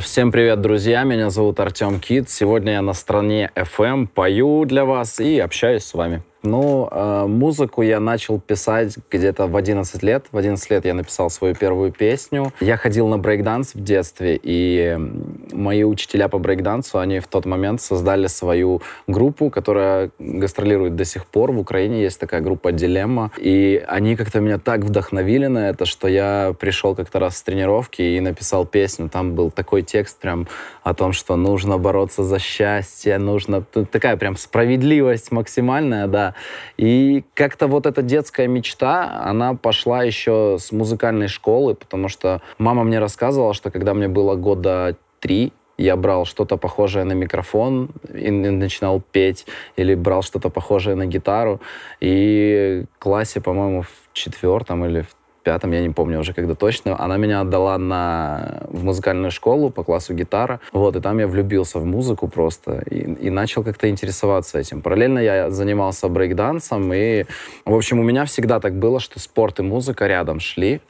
[0.00, 1.04] Всем привет, друзья!
[1.04, 2.28] Меня зовут Артем Кит.
[2.28, 6.22] Сегодня я на стране FM, пою для вас и общаюсь с вами.
[6.46, 10.26] Ну, э, музыку я начал писать где-то в 11 лет.
[10.30, 12.52] В 11 лет я написал свою первую песню.
[12.60, 14.96] Я ходил на брейкданс в детстве, и
[15.52, 21.26] мои учителя по брейкдансу, они в тот момент создали свою группу, которая гастролирует до сих
[21.26, 21.50] пор.
[21.50, 23.32] В Украине есть такая группа «Дилемма».
[23.38, 28.02] И они как-то меня так вдохновили на это, что я пришел как-то раз с тренировки
[28.02, 29.08] и написал песню.
[29.08, 30.46] Там был такой текст прям
[30.84, 33.62] о том, что нужно бороться за счастье, нужно...
[33.62, 36.35] Такая прям справедливость максимальная, да.
[36.76, 42.84] И как-то вот эта детская мечта, она пошла еще с музыкальной школы, потому что мама
[42.84, 48.30] мне рассказывала, что когда мне было года три, я брал что-то похожее на микрофон и
[48.30, 49.46] начинал петь,
[49.76, 51.60] или брал что-то похожее на гитару.
[52.00, 55.15] И в классе, по-моему, в четвертом или в
[55.46, 59.84] пятом, я не помню уже когда точно, она меня отдала на, в музыкальную школу по
[59.84, 60.58] классу гитара.
[60.72, 64.82] Вот, и там я влюбился в музыку просто и, и начал как-то интересоваться этим.
[64.82, 67.26] Параллельно я занимался брейкдансом, и,
[67.64, 70.80] в общем, у меня всегда так было, что спорт и музыка рядом шли.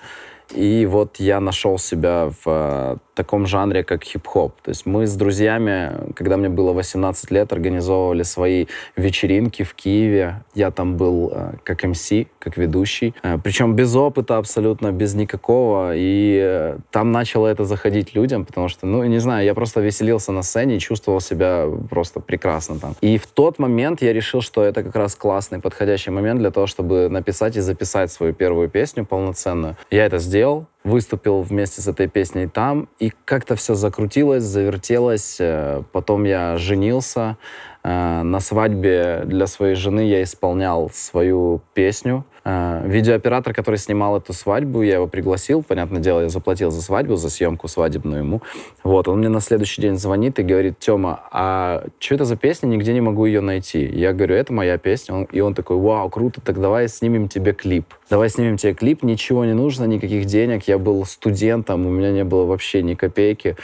[0.54, 4.60] И вот я нашел себя в э, таком жанре, как хип-хоп.
[4.62, 10.44] То есть мы с друзьями, когда мне было 18 лет, организовывали свои вечеринки в Киеве.
[10.54, 13.14] Я там был э, как МС, как ведущий.
[13.22, 15.92] Э, причем без опыта абсолютно, без никакого.
[15.94, 20.42] И там начало это заходить людям, потому что, ну, не знаю, я просто веселился на
[20.42, 22.94] сцене и чувствовал себя просто прекрасно там.
[23.00, 26.66] И в тот момент я решил, что это как раз классный, подходящий момент для того,
[26.66, 29.76] чтобы написать и записать свою первую песню полноценную.
[29.90, 30.35] Я это сделал,
[30.84, 35.36] выступил вместе с этой песней там, и как-то все закрутилось, завертелось.
[35.40, 37.36] Э, потом я женился.
[37.82, 42.24] Э, на свадьбе для своей жены я исполнял свою песню.
[42.48, 47.16] Э, видеооператор, который снимал эту свадьбу, я его пригласил, понятное дело, я заплатил за свадьбу,
[47.16, 48.40] за съемку свадебную ему.
[48.84, 52.68] Вот, он мне на следующий день звонит и говорит, Тёма, а что это за песня,
[52.68, 53.84] нигде не могу ее найти.
[53.84, 55.16] Я говорю, это моя песня.
[55.16, 57.86] Он, и он такой, вау, круто, так давай снимем тебе клип.
[58.08, 60.68] Давай снимем тебе клип, ничего не нужно, никаких денег.
[60.68, 63.56] Я был студентом, у меня не было вообще ни копейки.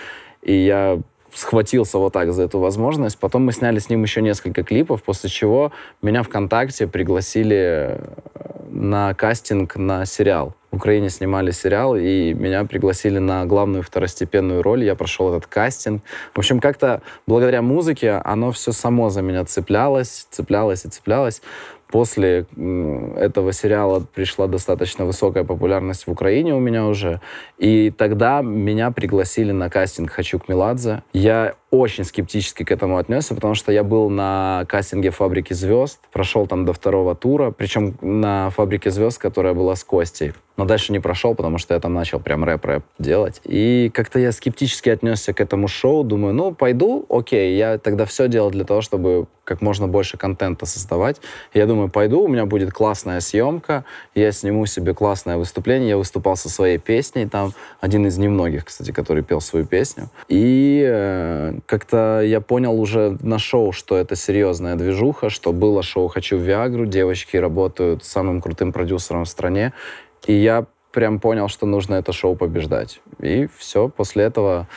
[0.43, 0.99] И я
[1.35, 3.19] схватился вот так за эту возможность.
[3.19, 5.73] Потом мы сняли с ним еще несколько клипов, после чего
[6.03, 10.55] меня ВКонтакте пригласили э, на кастинг на сериал.
[10.71, 14.85] В Украине снимали сериал, и меня пригласили на главную второстепенную роль.
[14.85, 16.03] Я прошел этот кастинг.
[16.35, 21.43] В общем, как-то благодаря музыке оно все само за меня цеплялось, цеплялось и цеплялось.
[21.93, 22.47] После
[23.17, 27.21] этого сериала пришла достаточно высокая популярность в Украине у меня уже.
[27.59, 31.03] И тогда меня пригласили на кастинг «Хочу к Меладзе».
[31.13, 36.47] Я очень скептически к этому отнесся, потому что я был на кастинге «Фабрики звезд», прошел
[36.47, 40.35] там до второго тура, причем на «Фабрике звезд», которая была с Костей.
[40.59, 43.41] Но дальше не прошел, потому что я там начал прям рэп-рэп делать.
[43.45, 46.05] И как-то я скептически отнесся к этому шоу.
[46.05, 50.67] Думаю, ну, пойду, окей, я тогда все делал для того, чтобы как можно больше контента
[50.67, 51.21] создавать.
[51.53, 53.85] Я думаю, пойду, у меня будет классная съемка,
[54.15, 55.91] я сниму себе классное выступление.
[55.91, 60.11] Я выступал со своей песней там, один из немногих, кстати, который пел свою песню.
[60.29, 66.09] И э, как-то я понял уже на шоу, что это серьезная движуха, что было шоу
[66.09, 69.73] «Хочу в Виагру», девочки работают самым крутым продюсером в стране,
[70.27, 73.01] и я прям понял, что нужно это шоу побеждать.
[73.21, 74.69] И все, после этого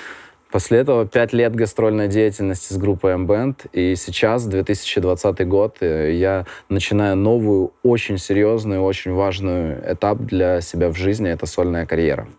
[0.52, 7.18] После этого пять лет гастрольной деятельности с группой M-Band, и сейчас, 2020 год, я начинаю
[7.18, 12.30] новую, очень серьезную, очень важную этап для себя в жизни, это сольная карьера.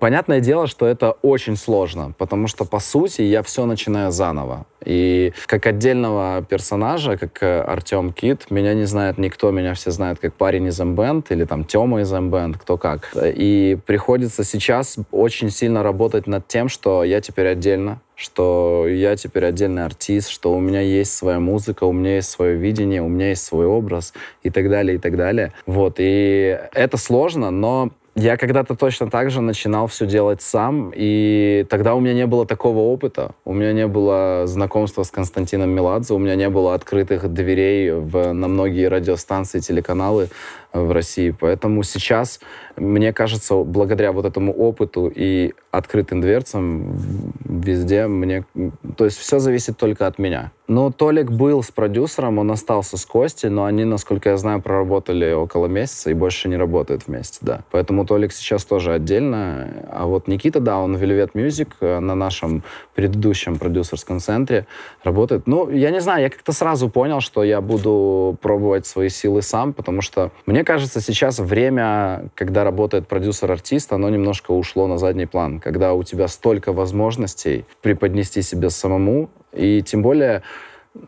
[0.00, 4.66] Понятное дело, что это очень сложно, потому что, по сути, я все начинаю заново.
[4.84, 10.18] И как отдельного персонажа, как э, Артем Кит, меня не знает никто, меня все знают
[10.18, 13.14] как парень из Эмбенд или там Тёма из Эмбенд, кто как.
[13.14, 19.46] И приходится сейчас очень сильно работать над тем, что я теперь отдельно, что я теперь
[19.46, 23.30] отдельный артист, что у меня есть своя музыка, у меня есть свое видение, у меня
[23.30, 24.12] есть свой образ
[24.42, 25.52] и так далее, и так далее.
[25.66, 31.64] Вот, и это сложно, но я когда-то точно так же начинал все делать сам, и
[31.70, 33.32] тогда у меня не было такого опыта.
[33.44, 38.32] У меня не было знакомства с Константином Меладзе, у меня не было открытых дверей в,
[38.32, 40.28] на многие радиостанции, телеканалы
[40.72, 41.34] в России.
[41.38, 42.40] Поэтому сейчас,
[42.76, 46.94] мне кажется, благодаря вот этому опыту и открытым дверцам
[47.44, 48.44] везде мне...
[48.96, 50.52] То есть все зависит только от меня.
[50.68, 55.32] Но Толик был с продюсером, он остался с Костей, но они, насколько я знаю, проработали
[55.32, 57.60] около месяца и больше не работают вместе, да.
[57.70, 59.86] Поэтому Толик сейчас тоже отдельно.
[59.90, 62.62] А вот Никита, да, он Velvet Music э, на нашем
[62.94, 64.66] предыдущем продюсерском центре
[65.02, 65.46] работает.
[65.46, 69.72] Ну, я не знаю, я как-то сразу понял, что я буду пробовать свои силы сам,
[69.72, 75.26] потому что мне Мне кажется, сейчас время, когда работает продюсер-артист, оно немножко ушло на задний
[75.26, 80.42] план, когда у тебя столько возможностей преподнести себе самому, и тем более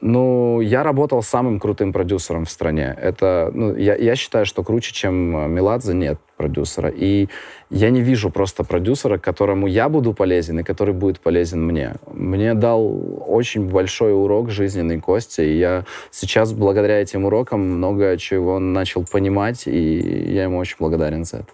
[0.01, 2.97] ну, я работал самым крутым продюсером в стране.
[3.03, 6.89] Это, ну, я, я считаю, что круче, чем Меладзе, нет продюсера.
[6.89, 7.29] И
[7.71, 11.97] я не вижу просто продюсера, которому я буду полезен и который будет полезен мне.
[12.15, 12.81] Мне дал
[13.27, 19.67] очень большой урок жизненный Костя, и я сейчас благодаря этим урокам много чего начал понимать,
[19.67, 21.47] и я ему очень благодарен за это.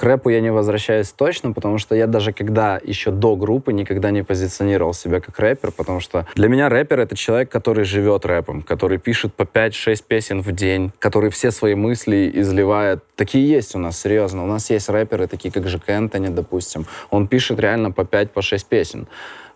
[0.00, 4.10] К рэпу я не возвращаюсь точно, потому что я даже когда еще до группы никогда
[4.10, 8.62] не позиционировал себя как рэпер, потому что для меня рэпер— это человек, который живет рэпом,
[8.62, 13.04] который пишет по 5-6 песен в день, который все свои мысли изливает.
[13.14, 14.42] Такие есть у нас, серьезно.
[14.42, 16.86] У нас есть рэперы, такие как Жек Энтони, допустим.
[17.10, 19.06] Он пишет реально по 5-6 по песен.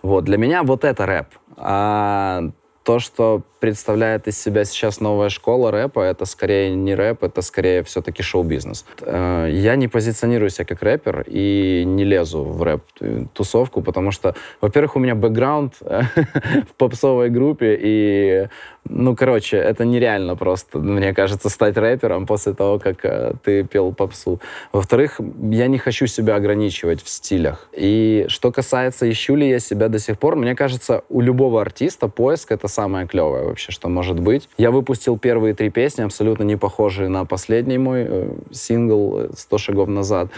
[0.03, 0.25] Вот.
[0.25, 1.29] Для меня вот это рэп.
[1.57, 2.51] А
[2.85, 7.83] то, что представляет из себя сейчас новая школа рэпа, это скорее не рэп, это скорее
[7.83, 8.85] все-таки шоу-бизнес.
[9.01, 14.97] Э, я не позиционирую себя как рэпер и не лезу в рэп-тусовку, потому что, во-первых,
[14.97, 18.49] у меня бэкграунд в попсовой группе, и,
[18.89, 23.93] ну, короче, это нереально просто, мне кажется, стать рэпером после того, как э, ты пел
[23.93, 24.41] попсу.
[24.73, 25.21] Во-вторых,
[25.51, 27.69] я не хочу себя ограничивать в стилях.
[27.73, 32.09] И что касается, ищу ли я себя до сих пор, мне кажется, у любого артиста
[32.09, 34.49] поиск— это самое клевое вообще, что может быть.
[34.59, 39.89] Я выпустил первые три песни, абсолютно не похожие на последний мой э, сингл «100 шагов
[39.89, 40.29] назад».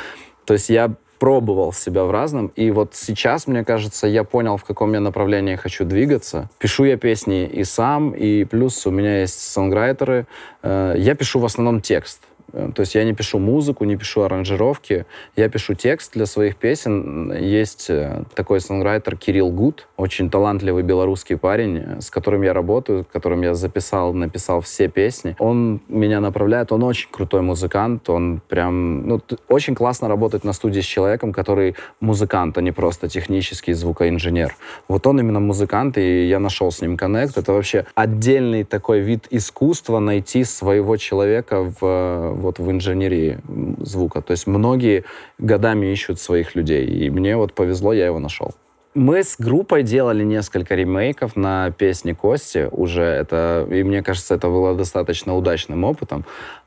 [0.44, 4.64] То есть я пробовал себя в разном, и вот сейчас, мне кажется, я понял, в
[4.64, 6.48] каком я направлении хочу двигаться.
[6.58, 10.26] Пишу я песни и сам, и плюс у меня есть сонграйтеры.
[10.62, 12.20] Э, я пишу в основном текст.
[12.52, 15.06] Э, то есть я не пишу музыку, не пишу аранжировки,
[15.36, 17.32] я пишу текст для своих песен.
[17.32, 23.04] Есть э, такой сонграйтер Кирилл Гуд, очень талантливый белорусский парень, э, с которым я работаю,
[23.04, 25.36] с которым я записал, написал все песни.
[25.38, 30.80] Он меня направляет, он очень крутой музыкант, он прям, ну, очень классно работать на студии
[30.80, 34.54] с человеком, который музыкант, а не просто технический звукоинженер.
[34.88, 37.36] Вот он именно музыкант, и я нашел с ним коннект.
[37.36, 43.38] Это вообще отдельный такой вид искусства найти своего человека в вот в инженерии
[43.80, 44.22] звука.
[44.22, 45.04] То есть многие
[45.38, 48.54] годами ищут своих людей, и мне вот повезло, я его нашел.
[48.94, 53.02] Мы с группой делали несколько ремейков на песни Кости уже.
[53.02, 56.24] Это, и мне кажется, это было достаточно удачным опытом.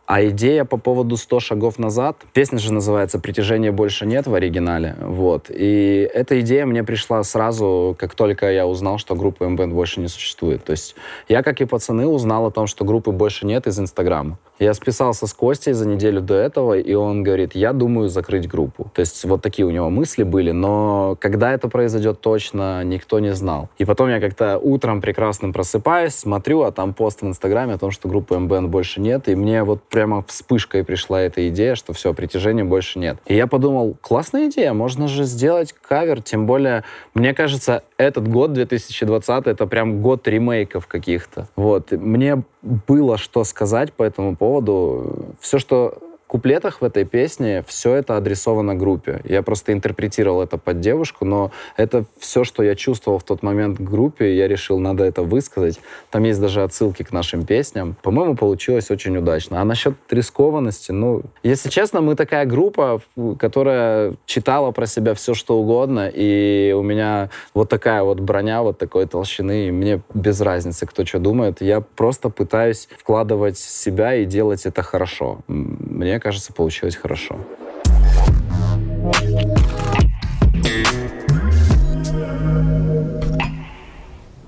[0.10, 4.96] А идея по поводу 100 шагов назад, песня же называется «Притяжения больше нет» в оригинале,
[5.00, 5.52] вот.
[5.52, 10.08] И эта идея мне пришла сразу, как только я узнал, что группы МБН больше не
[10.08, 10.64] существует.
[10.64, 10.96] То есть
[11.28, 14.40] я, как и пацаны, узнал о том, что группы больше нет из Инстаграма.
[14.58, 18.92] Я списался с Костей за неделю до этого, и он говорит, я думаю закрыть группу.
[18.94, 23.34] То есть вот такие у него мысли были, но когда это произойдет точно, никто не
[23.36, 23.70] знал.
[23.78, 27.92] И потом я как-то утром прекрасным просыпаюсь, смотрю, а там пост в Инстаграме о том,
[27.92, 32.14] что группы МБН больше нет, и мне вот прямо вспышкой пришла эта идея, что все,
[32.14, 33.18] притяжения больше нет.
[33.26, 38.54] И я подумал, классная идея, можно же сделать кавер, тем более, мне кажется, этот год,
[38.54, 41.50] 2020, это прям год ремейков каких-то.
[41.58, 41.92] Вот.
[41.92, 45.36] Мне было что сказать по этому поводу.
[45.42, 45.98] Все, что
[46.30, 49.20] куплетах в этой песне все это адресовано группе.
[49.24, 53.80] Я просто интерпретировал это под девушку, но это все, что я чувствовал в тот момент
[53.80, 55.80] к группе, я решил, надо это высказать.
[56.12, 57.96] Там есть даже отсылки к нашим песням.
[58.04, 59.60] По-моему, получилось очень удачно.
[59.60, 63.02] А насчет рискованности, ну, если честно, мы такая группа,
[63.40, 68.78] которая читала про себя все, что угодно, и у меня вот такая вот броня, вот
[68.78, 71.60] такой толщины, и мне без разницы, кто что думает.
[71.60, 75.40] Я просто пытаюсь вкладывать себя и делать это хорошо.
[75.48, 77.40] Мне кажется, получилось хорошо.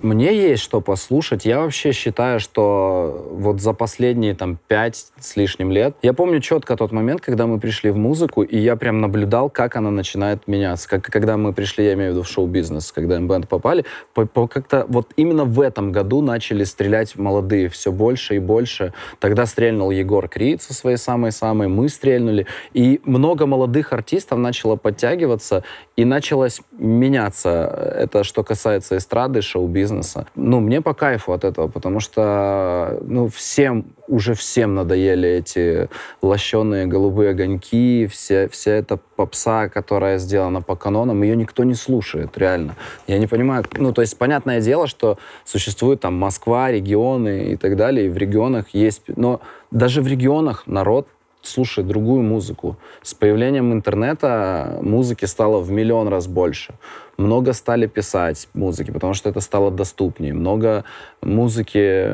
[0.02, 1.46] Мне есть что послушать.
[1.46, 6.76] Я вообще считаю, что вот за последние там пять с лишним лет, я помню четко
[6.76, 10.90] тот момент, когда мы пришли в музыку, и я прям наблюдал, как она начинает меняться.
[10.90, 14.48] Как, когда мы пришли, я имею в виду в шоу-бизнес, когда МБН попали, по, по,
[14.48, 18.94] как-то вот именно в этом году начали стрелять молодые все больше и больше.
[19.20, 22.48] Тогда стрельнул Егор Крид со своей самой-самой, мы стрельнули.
[22.74, 25.64] И много молодых артистов начало подтягиваться,
[25.96, 27.94] и началось меняться.
[28.00, 29.91] Это что касается эстрады, шоу-бизнеса.
[30.36, 35.90] Ну, мне по кайфу от этого, потому что, ну, всем, уже всем надоели эти
[36.22, 42.38] лощеные голубые огоньки, все, вся эта попса, которая сделана по канонам, ее никто не слушает,
[42.38, 42.76] реально.
[43.08, 47.76] Я не понимаю, ну, то есть, понятное дело, что существует там Москва, регионы и так
[47.76, 51.08] далее, и в регионах есть, но даже в регионах народ
[51.42, 52.78] слушать другую музыку.
[53.02, 56.74] С появлением интернета музыки стало в миллион раз больше.
[57.18, 60.34] Много стали писать музыки, потому что это стало доступнее.
[60.34, 60.84] Много
[61.22, 62.08] музыки,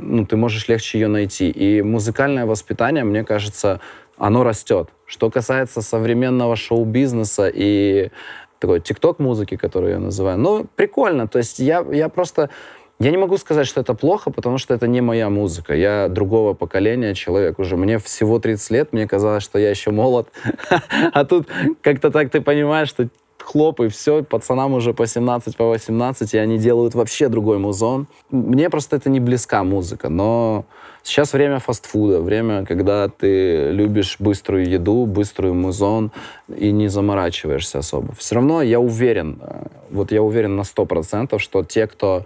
[0.00, 1.50] ну, ты можешь легче ее найти.
[1.50, 3.80] И музыкальное воспитание, мне кажется,
[4.18, 4.88] оно растет.
[5.06, 8.10] Что касается современного шоу-бизнеса и
[8.58, 11.28] такой тикток-музыки, которую я называю, ну, прикольно.
[11.28, 12.50] То есть я, я просто
[12.98, 15.74] я не могу сказать, что это плохо, потому что это не моя музыка.
[15.74, 17.76] Я другого поколения человек уже.
[17.76, 20.28] Мне всего 30 лет, мне казалось, что я еще молод.
[21.12, 21.48] А тут
[21.82, 23.08] как-то так ты понимаешь, что
[23.46, 28.06] хлоп, и все, пацанам уже по 17, по 18, и они делают вообще другой музон.
[28.30, 30.64] Мне просто это не близка музыка, но
[31.02, 36.10] сейчас время фастфуда, время, когда ты любишь быструю еду, быструю музон,
[36.48, 38.14] и не заморачиваешься особо.
[38.14, 42.24] Все равно я уверен, э, вот я уверен на 100%, что те, кто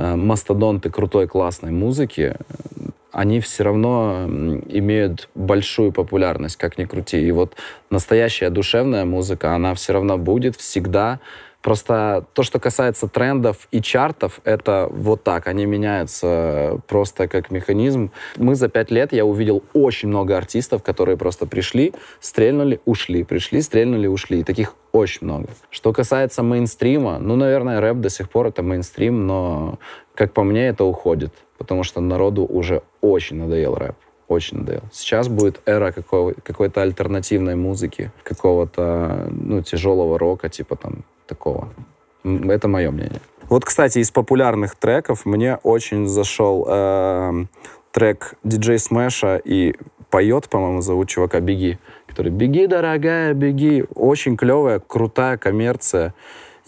[0.00, 2.36] мастодонты крутой классной музыки,
[3.12, 7.20] они все равно имеют большую популярность, как ни крути.
[7.20, 7.56] И вот
[7.90, 11.20] настоящая душевная музыка, она все равно будет всегда
[11.62, 15.46] Просто то, что касается трендов и чартов, это вот так.
[15.46, 18.10] Они меняются просто как механизм.
[18.36, 23.24] Мы за пять лет, я увидел очень много артистов, которые просто пришли, стрельнули, ушли.
[23.24, 24.40] Пришли, стрельнули, ушли.
[24.40, 25.48] И таких очень много.
[25.70, 29.78] Что касается мейнстрима, ну, наверное, рэп до сих пор это мейнстрим, но,
[30.14, 31.34] как по мне, это уходит.
[31.58, 33.96] Потому что народу уже очень надоел рэп
[34.30, 34.82] очень надоел.
[34.92, 41.68] Сейчас будет эра какого, какой-то альтернативной музыки, какого-то ну, тяжелого рока, типа там такого.
[42.24, 43.20] Это мое мнение.
[43.48, 47.44] Вот, кстати, из популярных треков мне очень зашел э,
[47.90, 49.74] трек диджей Смэша и
[50.10, 53.84] поет, по-моему, зовут чувака Беги, который «Беги, дорогая, беги».
[53.94, 56.14] Очень клевая, крутая коммерция.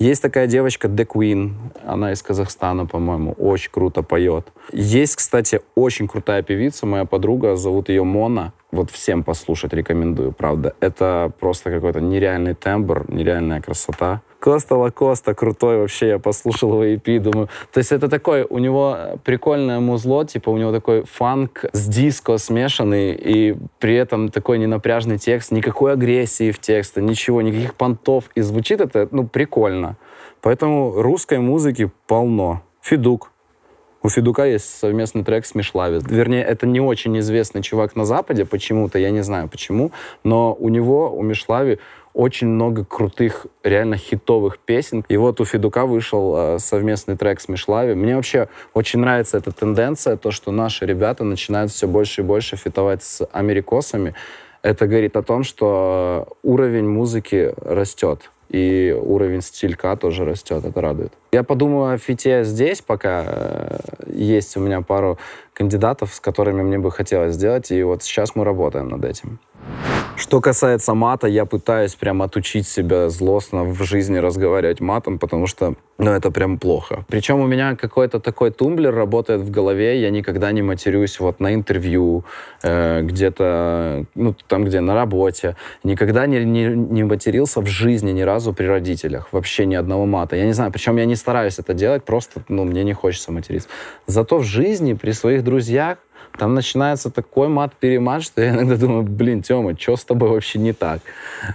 [0.02, 1.52] Есть такая девочка The Queen,
[1.86, 4.48] она из Казахстана, по-моему, очень круто поет.
[4.72, 8.52] Есть, кстати, очень крутая певица, моя подруга, зовут ее Мона.
[8.72, 10.74] Вот всем послушать рекомендую, правда.
[10.80, 14.22] Это просто какой-то нереальный тембр, нереальная красота.
[14.42, 17.48] Коста Лакоста крутой вообще, я послушал его EP, думаю.
[17.72, 22.36] То есть это такой, у него прикольное музло, типа у него такой фанк с диско
[22.38, 28.24] смешанный, и при этом такой ненапряжный текст, никакой агрессии в тексте, ничего, никаких понтов.
[28.34, 29.96] И звучит это, ну, прикольно.
[30.40, 32.62] Поэтому русской музыки полно.
[32.80, 33.30] Федук.
[34.02, 36.00] У Федука есть совместный трек с Мишлави.
[36.04, 39.92] Вернее, это не очень известный чувак на Западе почему-то, я не знаю почему,
[40.24, 41.78] но у него, у Мишлави,
[42.14, 45.04] очень много крутых, реально хитовых песен.
[45.08, 47.94] И вот у Федука вышел э, совместный трек с Мишлави.
[47.94, 52.56] Мне вообще очень нравится эта тенденция, то, что наши ребята начинают все больше и больше
[52.56, 54.14] фитовать с америкосами.
[54.62, 61.12] Это говорит о том, что уровень музыки растет и уровень стилька тоже растет, это радует.
[61.32, 65.18] Я подумаю о фите здесь, пока э, есть у меня пару
[65.54, 69.38] кандидатов, с которыми мне бы хотелось сделать, и вот сейчас мы работаем над этим.
[70.16, 75.74] Что касается мата, я пытаюсь прям отучить себя злостно в жизни разговаривать матом, потому что,
[75.98, 77.04] ну, это прям плохо.
[77.08, 81.54] Причем у меня какой-то такой тумблер работает в голове, я никогда не матерюсь вот на
[81.54, 82.24] интервью,
[82.62, 85.56] э, где-то, ну, там, где на работе.
[85.82, 90.36] Никогда не, не, не матерился в жизни ни разу при родителях, вообще ни одного мата.
[90.36, 93.68] Я не знаю, причем я не стараюсь это делать, просто, ну, мне не хочется материться.
[94.06, 95.98] Зато в жизни при своих друзьях
[96.38, 100.72] там начинается такой мат-перемат, что я иногда думаю, блин, Тёма, что с тобой вообще не
[100.72, 101.00] так?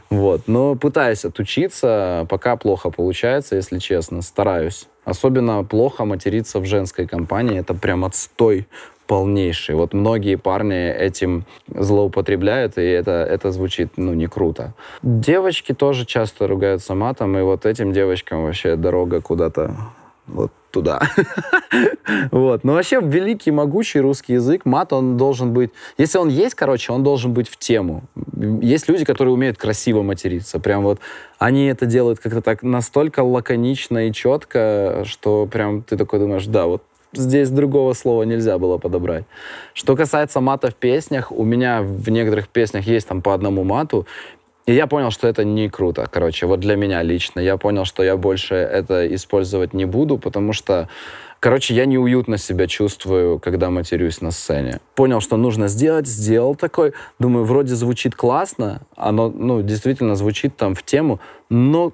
[0.09, 0.47] Вот.
[0.47, 4.87] Но пытаюсь отучиться, пока плохо получается, если честно, стараюсь.
[5.05, 8.67] Особенно плохо материться в женской компании, это прям отстой
[9.07, 9.75] полнейший.
[9.75, 14.73] Вот многие парни этим злоупотребляют, и это, это звучит, ну, не круто.
[15.01, 19.75] Девочки тоже часто ругаются матом, и вот этим девочкам вообще дорога куда-то
[20.27, 21.01] вот туда.
[22.31, 22.63] вот.
[22.63, 25.71] Но вообще великий, могучий русский язык, мат, он должен быть...
[25.97, 28.03] Если он есть, короче, он должен быть в тему.
[28.61, 30.59] Есть люди, которые умеют красиво материться.
[30.59, 30.99] Прям вот
[31.39, 36.67] они это делают как-то так настолько лаконично и четко, что прям ты такой думаешь, да,
[36.67, 39.23] вот здесь другого слова нельзя было подобрать.
[39.73, 44.05] Что касается мата в песнях, у меня в некоторых песнях есть там по одному мату,
[44.67, 47.39] и я понял, что это не круто, короче, вот для меня лично.
[47.39, 50.89] Я понял, что я больше это использовать не буду, потому что
[51.39, 54.79] Короче, я неуютно себя чувствую, когда матерюсь на сцене.
[54.95, 56.93] Понял, что нужно сделать, сделал такой.
[57.19, 61.19] Думаю, вроде звучит классно, оно, ну, действительно звучит там в тему,
[61.49, 61.93] но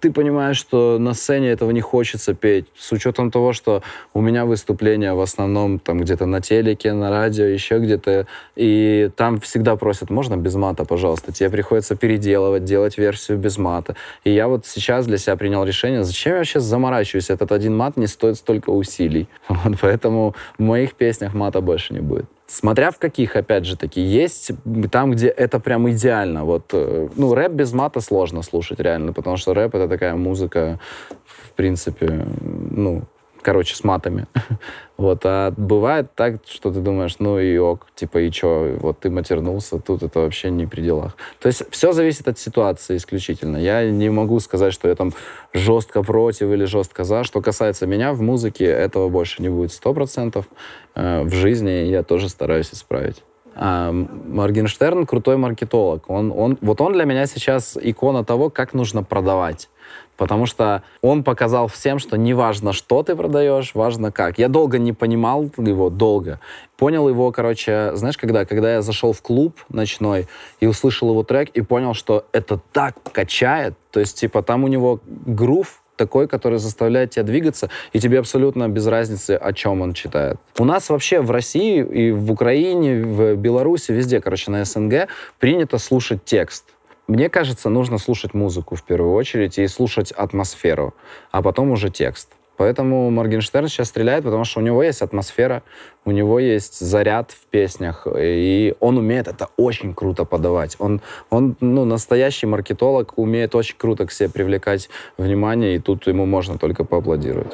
[0.00, 3.82] ты понимаешь, что на сцене этого не хочется петь, с учетом того, что
[4.14, 9.40] у меня выступления в основном там где-то на телеке, на радио, еще где-то, и там
[9.40, 13.96] всегда просят, можно без мата, пожалуйста, тебе приходится переделывать, делать версию без мата.
[14.24, 17.96] И я вот сейчас для себя принял решение, зачем я сейчас заморачиваюсь, этот один мат
[17.96, 19.28] не стоит столько усилий.
[19.56, 22.26] Вот, поэтому в моих песнях мата больше не будет.
[22.46, 24.52] Смотря в каких, опять же таки, есть
[24.92, 26.44] там, где это прям идеально.
[26.44, 30.78] Вот, э, ну, рэп без мата сложно слушать реально, потому что рэп— это такая музыка,
[31.24, 32.24] в принципе,
[32.70, 33.02] ну,
[33.42, 34.26] короче, с матами.
[34.96, 39.10] вот, а бывает так, что ты думаешь, ну и ок, типа, и чё, вот ты
[39.10, 41.16] матернулся, тут это вообще не при делах.
[41.38, 43.58] То есть все зависит от ситуации исключительно.
[43.58, 45.12] Я не могу сказать, что я там
[45.52, 47.24] жестко против или жестко за.
[47.24, 50.46] Что касается меня, в музыке этого больше не будет сто процентов.
[50.94, 53.22] Э, в жизни я тоже стараюсь исправить.
[53.54, 56.08] А, Моргенштерн крутой маркетолог.
[56.08, 59.68] Он, он, вот он для меня сейчас икона того, как нужно продавать.
[60.16, 64.38] Потому что он показал всем, что не важно, что ты продаешь, важно как.
[64.38, 66.40] Я долго не понимал его, долго.
[66.76, 68.44] Понял его, короче, знаешь, когда?
[68.44, 70.26] Когда я зашел в клуб ночной
[70.60, 73.74] и услышал его трек и понял, что это так качает.
[73.90, 78.68] То есть, типа, там у него грув такой, который заставляет тебя двигаться, и тебе абсолютно
[78.68, 80.38] без разницы, о чем он читает.
[80.58, 85.08] У нас вообще в России и в Украине, в Беларуси, везде, короче, на СНГ
[85.38, 86.75] принято слушать текст.
[87.06, 90.92] Мне кажется, нужно слушать музыку в первую очередь и слушать атмосферу,
[91.30, 92.30] а потом уже текст.
[92.56, 95.62] Поэтому Моргенштерн сейчас стреляет, потому что у него есть атмосфера,
[96.04, 100.76] у него есть заряд в песнях, и он умеет это очень круто подавать.
[100.80, 106.26] Он, он ну, настоящий маркетолог, умеет очень круто к себе привлекать внимание, и тут ему
[106.26, 107.52] можно только поаплодировать.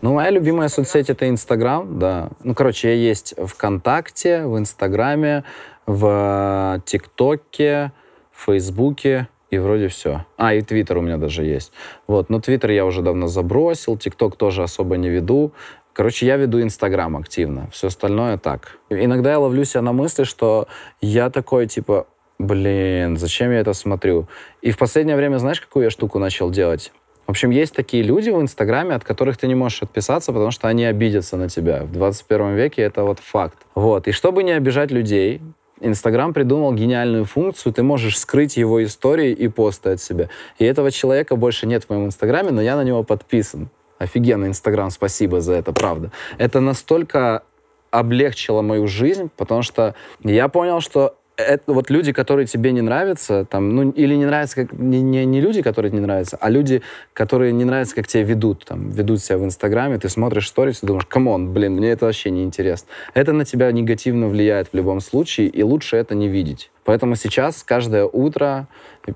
[0.00, 2.30] Ну, моя любимая соцсеть— это Инстаграм, да.
[2.44, 5.44] Ну, короче, я есть ВКонтакте, в Инстаграме,
[5.86, 7.92] в ТикТоке,
[8.30, 10.26] в Фейсбуке, и вроде все.
[10.36, 11.72] А, и Твиттер у меня даже есть.
[12.06, 15.52] Вот, но Твиттер я уже давно забросил, ТикТок тоже особо не веду.
[15.92, 18.78] Короче, я веду Инстаграм активно, все остальное так.
[18.88, 20.68] Иногда я ловлю себя на мысли, что
[21.00, 22.06] я такой, типа,
[22.38, 24.28] блин, зачем я это смотрю?
[24.62, 26.92] И в последнее время, знаешь, какую я штуку начал делать?
[27.28, 30.66] В общем, есть такие люди в Инстаграме, от которых ты не можешь отписаться, потому что
[30.66, 31.82] они обидятся на тебя.
[31.82, 33.58] В 21 веке это вот факт.
[33.74, 34.08] Вот.
[34.08, 35.42] И чтобы не обижать людей,
[35.78, 40.30] Инстаграм придумал гениальную функцию, ты можешь скрыть его истории и посты от себя.
[40.58, 43.68] И этого человека больше нет в моем Инстаграме, но я на него подписан.
[43.98, 46.10] Офигенно, Инстаграм, спасибо за это, правда.
[46.38, 47.42] Это настолько
[47.90, 53.44] облегчило мою жизнь, потому что я понял, что это вот люди, которые тебе не нравятся,
[53.44, 56.82] там, ну, или не нравятся, как, не, не, не люди, которые не нравятся, а люди,
[57.12, 60.86] которые не нравятся, как тебя ведут, там, ведут себя в Инстаграме, ты смотришь сторис и
[60.86, 62.88] думаешь, come on, блин, мне это вообще не интересно.
[63.14, 66.70] Это на тебя негативно влияет в любом случае, и лучше это не видеть.
[66.84, 68.66] Поэтому сейчас каждое утро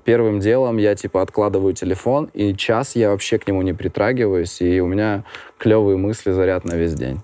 [0.05, 4.79] первым делом я типа откладываю телефон, и час я вообще к нему не притрагиваюсь, и
[4.79, 5.23] у меня
[5.57, 7.19] клевые мысли, заряд на весь день.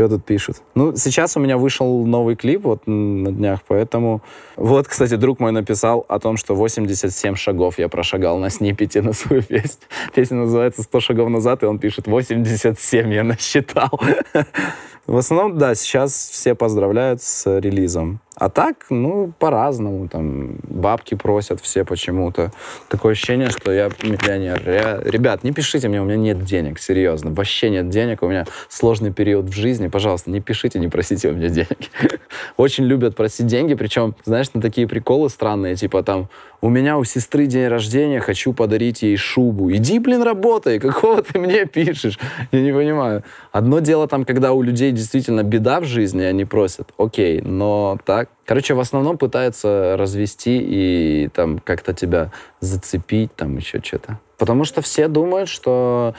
[0.00, 0.62] Что тут пишут?
[0.74, 4.22] Ну, сейчас у меня вышел новый клип вот на днях, поэтому...
[4.56, 9.12] Вот, кстати, друг мой написал о том, что 87 шагов я прошагал на снипете на
[9.12, 9.82] свою песню.
[10.14, 13.90] Песня называется «100 шагов назад», и он пишет «87 я насчитал».
[15.10, 18.20] В основном, да, сейчас все поздравляют с релизом.
[18.36, 20.08] А так, ну, по-разному.
[20.08, 22.52] Там бабки просят все почему-то.
[22.88, 24.62] Такое ощущение, что я миллионер.
[24.64, 25.00] Я...
[25.04, 27.32] Ребят, не пишите мне, у меня нет денег, серьезно.
[27.32, 29.88] Вообще нет денег, у меня сложный период в жизни.
[29.88, 31.90] Пожалуйста, не пишите, не просите у меня денег.
[32.56, 36.30] Очень любят просить деньги, причем, знаешь, на такие приколы странные, типа там,
[36.62, 39.72] у меня у сестры день рождения, хочу подарить ей шубу.
[39.72, 42.18] Иди, блин, работай, какого ты мне пишешь?
[42.52, 43.22] Я не понимаю.
[43.50, 48.28] Одно дело там, когда у людей действительно беда в жизни, они просят, окей, но так.
[48.44, 54.18] Короче, в основном пытаются развести и там как-то тебя зацепить, там еще что-то.
[54.36, 56.14] Потому что все думают, что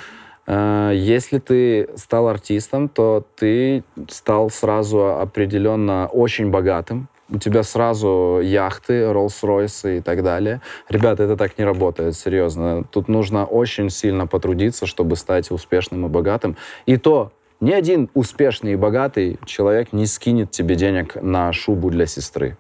[0.48, 8.40] э, если ты стал артистом, то ты стал сразу определенно очень богатым, у тебя сразу
[8.44, 10.60] яхты, Роллс-Ройсы и так далее.
[10.90, 12.84] Ребята, это так не работает, серьезно.
[12.92, 16.58] Тут нужно очень сильно потрудиться, чтобы стать успешным и богатым.
[16.86, 22.06] И то ни один успешный и богатый человек не скинет тебе денег на шубу для
[22.06, 22.58] сестры.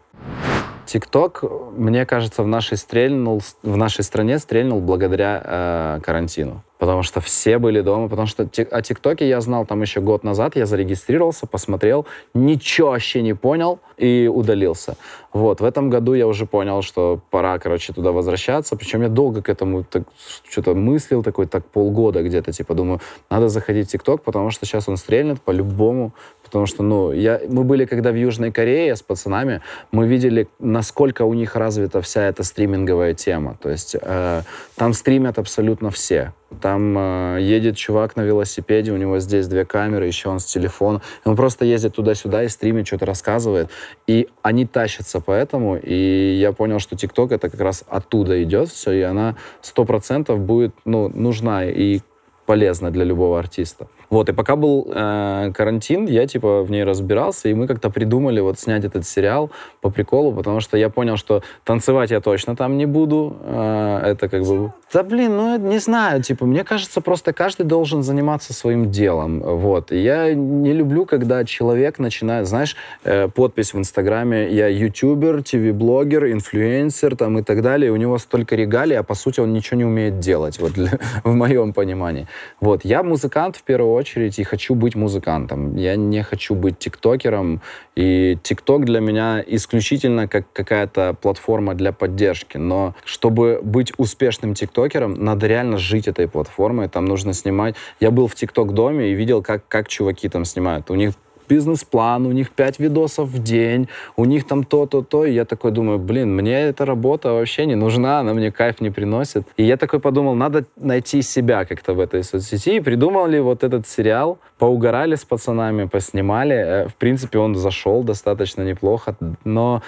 [0.85, 1.43] ТикТок,
[1.75, 7.59] мне кажется, в нашей, стрельнул, в нашей стране стрельнул благодаря э, карантину потому что все
[7.59, 12.07] были дома, потому что о ТикТоке я знал там еще год назад, я зарегистрировался, посмотрел,
[12.33, 14.95] ничего вообще не понял и удалился.
[15.31, 19.43] Вот, в этом году я уже понял, что пора, короче, туда возвращаться, причем я долго
[19.43, 20.03] к этому так,
[20.49, 24.89] что-то мыслил, такой, так полгода где-то, типа, думаю, надо заходить в ТикТок, потому что сейчас
[24.89, 26.13] он стрельнет по-любому,
[26.51, 29.61] потому что, ну, я, мы были когда в Южной Корее с пацанами,
[29.93, 34.41] мы видели, насколько у них развита вся эта стриминговая тема, то есть э,
[34.75, 40.07] там стримят абсолютно все, Там э, едет чувак на велосипеде, у него здесь две камеры,
[40.07, 41.01] еще он с телефона.
[41.23, 43.69] Он просто ездит туда-сюда и стримит, что-то рассказывает.
[44.05, 45.77] И они тащатся поэтому.
[45.77, 50.39] И я понял, что ТикТок это как раз оттуда идет все, и она сто процентов
[50.39, 52.01] будет ну, нужна и
[52.45, 53.87] полезна для любого артиста.
[54.11, 58.41] Вот, и пока был э, карантин, я, типа, в ней разбирался, и мы как-то придумали
[58.41, 62.77] вот снять этот сериал по приколу, потому что я понял, что танцевать я точно там
[62.77, 63.37] не буду.
[63.41, 64.73] Э, это как бы...
[64.91, 69.93] Да, блин, ну, не знаю, типа, мне кажется, просто каждый должен заниматься своим делом, вот.
[69.93, 76.29] И я не люблю, когда человек начинает, знаешь, э, подпись в Инстаграме, я ютубер, ТВ-блогер,
[76.33, 79.77] инфлюенсер, там, и так далее, и у него столько регалий, а по сути он ничего
[79.77, 82.27] не умеет делать, вот, для, в моем понимании.
[82.59, 85.75] Вот, я музыкант в первую очередь, очередь и хочу быть музыкантом.
[85.75, 87.61] Я не хочу быть тиктокером.
[87.95, 92.57] И тикток для меня исключительно как какая-то платформа для поддержки.
[92.57, 96.89] Но чтобы быть успешным тиктокером, надо реально жить этой платформой.
[96.89, 97.75] Там нужно снимать.
[97.99, 100.91] Я был в тикток-доме и видел, как, как чуваки там снимают.
[100.91, 101.13] У них
[101.47, 105.25] бизнес-план, у них пять видосов в день, у них там то-то, то.
[105.25, 108.89] И я такой думаю, блин, мне эта работа вообще не нужна, она мне кайф не
[108.89, 109.47] приносит.
[109.57, 112.77] И я такой подумал, надо найти себя как-то в этой соцсети.
[112.77, 116.55] И придумали вот этот сериал, поугорали с пацанами, поснимали.
[116.55, 119.81] Э, в принципе, он зашел достаточно неплохо, но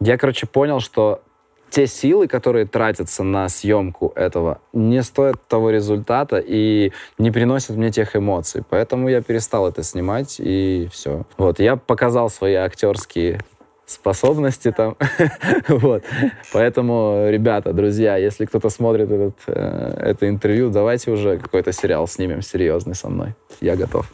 [0.00, 1.22] я, короче, понял, что
[1.70, 7.90] те силы, которые тратятся на съемку этого, не стоят того результата и не приносят мне
[7.90, 8.62] тех эмоций.
[8.68, 11.24] Поэтому я перестал это снимать, и все.
[11.36, 13.40] Вот, я показал свои актерские
[13.86, 14.96] способности там.
[15.68, 16.02] вот.
[16.52, 22.42] Поэтому, ребята, друзья, если кто-то смотрит этот, э, это интервью, давайте уже какой-то сериал снимем
[22.42, 23.34] серьезный со мной.
[23.60, 24.12] Я готов.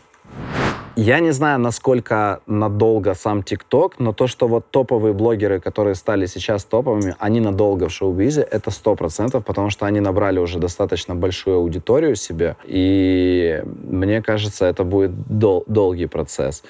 [0.97, 6.27] Я не знаю, насколько надолго сам ТикТок, но то, что вот топовые блогеры, которые стали
[6.27, 11.15] сейчас топовыми, они надолго в шоу-бизе, это сто процентов, потому что они набрали уже достаточно
[11.15, 16.63] большую аудиторию себе, и мне кажется, это будет дол- долгий процесс.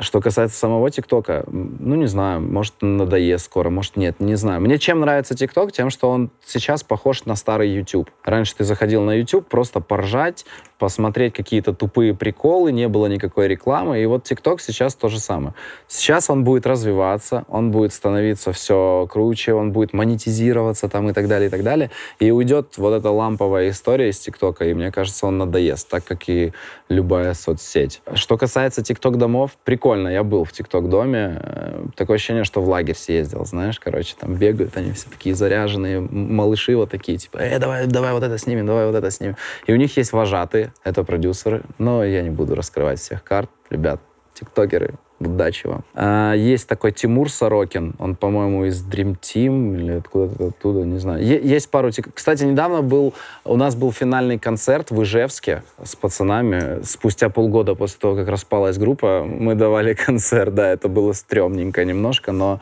[0.00, 4.60] Что касается самого ТикТока, ну, не знаю, может, надоест скоро, может, нет, не знаю.
[4.60, 5.72] Мне чем нравится ТикТок?
[5.72, 8.10] Тем, что он сейчас похож на старый YouTube.
[8.24, 10.44] Раньше ты заходил на YouTube просто поржать,
[10.80, 14.02] посмотреть какие-то тупые приколы, не было никакой рекламы.
[14.02, 15.54] И вот ТикТок сейчас то же самое.
[15.86, 21.28] Сейчас он будет развиваться, он будет становиться все круче, он будет монетизироваться там и так
[21.28, 21.90] далее, и так далее.
[22.18, 26.28] И уйдет вот эта ламповая история из ТикТока, и мне кажется, он надоест, так как
[26.28, 26.52] и
[26.88, 28.00] любая соцсеть.
[28.14, 31.40] Что касается ТикТок-домов, прикольно, я был в ТикТок-доме.
[31.42, 36.00] Э, такое ощущение, что в лагерь съездил, знаешь, короче, там бегают они все такие заряженные,
[36.00, 39.36] малыши вот такие, типа, э, давай, давай вот это снимем, давай вот это снимем.
[39.66, 43.50] И у них есть вожатые, это продюсеры, но я не буду раскрывать всех карт.
[43.70, 44.00] Ребят,
[44.34, 45.84] тиктокеры, удачи вам.
[45.94, 51.22] А, есть такой Тимур Сорокин, он, по-моему, из Dream Team или откуда-то оттуда, не знаю.
[51.22, 51.90] Е- есть пару...
[52.14, 56.82] Кстати, недавно был, у нас был финальный концерт в Ижевске с пацанами.
[56.84, 60.54] Спустя полгода после того, как распалась группа, мы давали концерт.
[60.54, 62.60] Да, это было стрёмненько немножко, но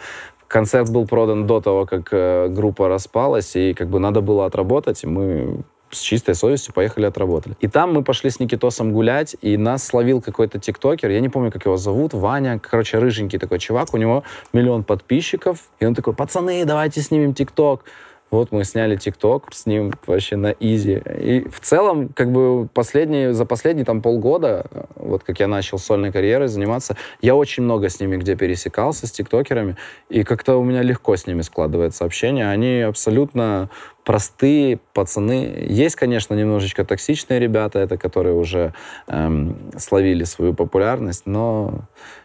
[0.49, 5.05] концерт был продан до того, как э, группа распалась, и как бы надо было отработать,
[5.05, 7.57] и мы с чистой совестью поехали отработали.
[7.61, 11.51] И там мы пошли с Никитосом гулять, и нас словил какой-то тиктокер, я не помню,
[11.51, 16.15] как его зовут, Ваня, короче, рыженький такой чувак, у него миллион подписчиков, и он такой,
[16.15, 17.85] пацаны, давайте снимем тикток.
[18.31, 21.01] Вот мы сняли ТикТок с ним вообще на изи.
[21.19, 26.13] И в целом, как бы последние, за последние там полгода, вот как я начал сольной
[26.13, 29.77] карьерой заниматься, я очень много с ними где пересекался, с тиктокерами,
[30.11, 32.51] и как-то у меня легко с ними складывается общение.
[32.51, 33.71] Они абсолютно
[34.09, 35.67] простые пацаны.
[35.69, 38.73] Есть, конечно, немножечко токсичные ребята, это которые уже
[39.07, 41.81] эм, словили свою популярность, но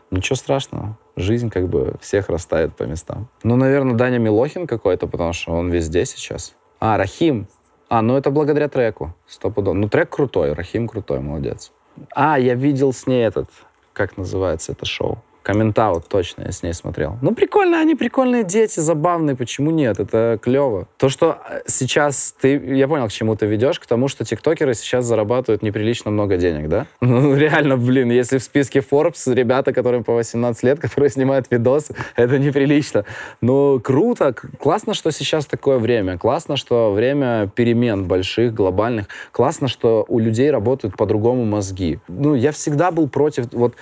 [0.09, 3.27] ничего страшного жизнь как бы всех расставит по местам.
[3.43, 6.55] Ну, наверное, Даня Милохин какой-то, потому что он везде сейчас.
[6.79, 7.47] А, Рахим.
[7.89, 9.13] А, ну это благодаря треку.
[9.27, 9.73] Стопудово.
[9.73, 11.73] Ну, трек крутой, Рахим крутой, молодец.
[12.15, 13.49] А, я видел с ней этот,
[13.91, 15.21] как называется это шоу?
[15.43, 17.17] Комментаут, точно, я с ней смотрел.
[17.21, 19.99] Ну, прикольно, они прикольные дети, забавные, почему нет?
[19.99, 20.87] Это клево.
[20.97, 22.55] То, что э, сейчас ты...
[22.55, 26.69] Я понял, к чему ты ведешь, к тому, что тиктокеры сейчас зарабатывают неприлично много денег,
[26.69, 26.87] да?
[27.01, 31.93] Ну, реально, блин, если в списке Forbes ребята, которым по 18 лет, которые снимают видосы,
[32.15, 33.03] это неприлично.
[33.41, 36.17] Ну, круто, классно, что сейчас такое время.
[36.17, 39.07] Классно, что время перемен больших, глобальных.
[39.33, 41.99] Классно, что у людей работают по-другому мозги.
[42.07, 43.51] Ну, я всегда был против...
[43.51, 43.75] Вот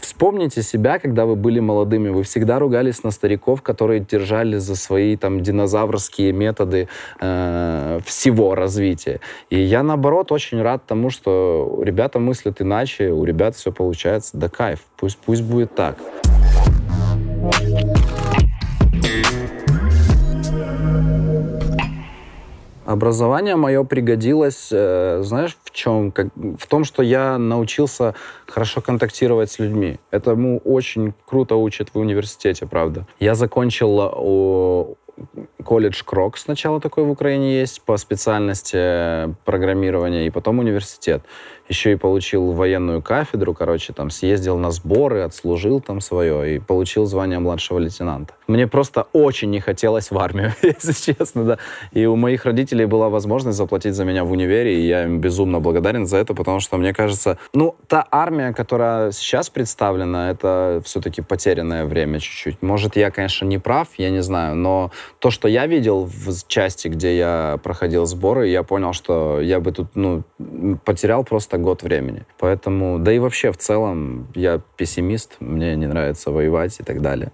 [0.00, 5.16] вспомните себя, когда вы были молодыми, вы всегда ругались на стариков, которые держали за свои
[5.18, 6.88] там динозаврские методы
[7.20, 9.20] э, всего развития.
[9.50, 14.38] И я, наоборот, очень рад тому, что ребята мыслят иначе, у ребят все получается.
[14.38, 15.98] Да кайф, пусть, пусть будет так.
[22.84, 26.12] Образование мое пригодилось, э, знаешь, в чем?
[26.12, 28.14] Как, в том, что я научился
[28.46, 29.98] хорошо контактировать с людьми.
[30.10, 33.06] Этому очень круто учат в университете, правда.
[33.20, 34.96] Я закончил у,
[35.62, 41.22] колледж Крок сначала такой в Украине есть по специальности программирования, и потом университет
[41.68, 47.06] еще и получил военную кафедру, короче, там съездил на сборы, отслужил там свое и получил
[47.06, 48.34] звание младшего лейтенанта.
[48.46, 51.58] Мне просто очень не хотелось в армию, если честно, да.
[51.92, 55.60] И у моих родителей была возможность заплатить за меня в универе, и я им безумно
[55.60, 61.22] благодарен за это, потому что мне кажется, ну, та армия, которая сейчас представлена, это все-таки
[61.22, 62.60] потерянное время чуть-чуть.
[62.60, 66.88] Может, я, конечно, не прав, я не знаю, но то, что я видел в части,
[66.88, 70.22] где я проходил сборы, я понял, что я бы тут, ну,
[70.84, 72.24] потерял просто год времени.
[72.38, 77.32] Поэтому, да и вообще в целом я пессимист, мне не нравится воевать и так далее.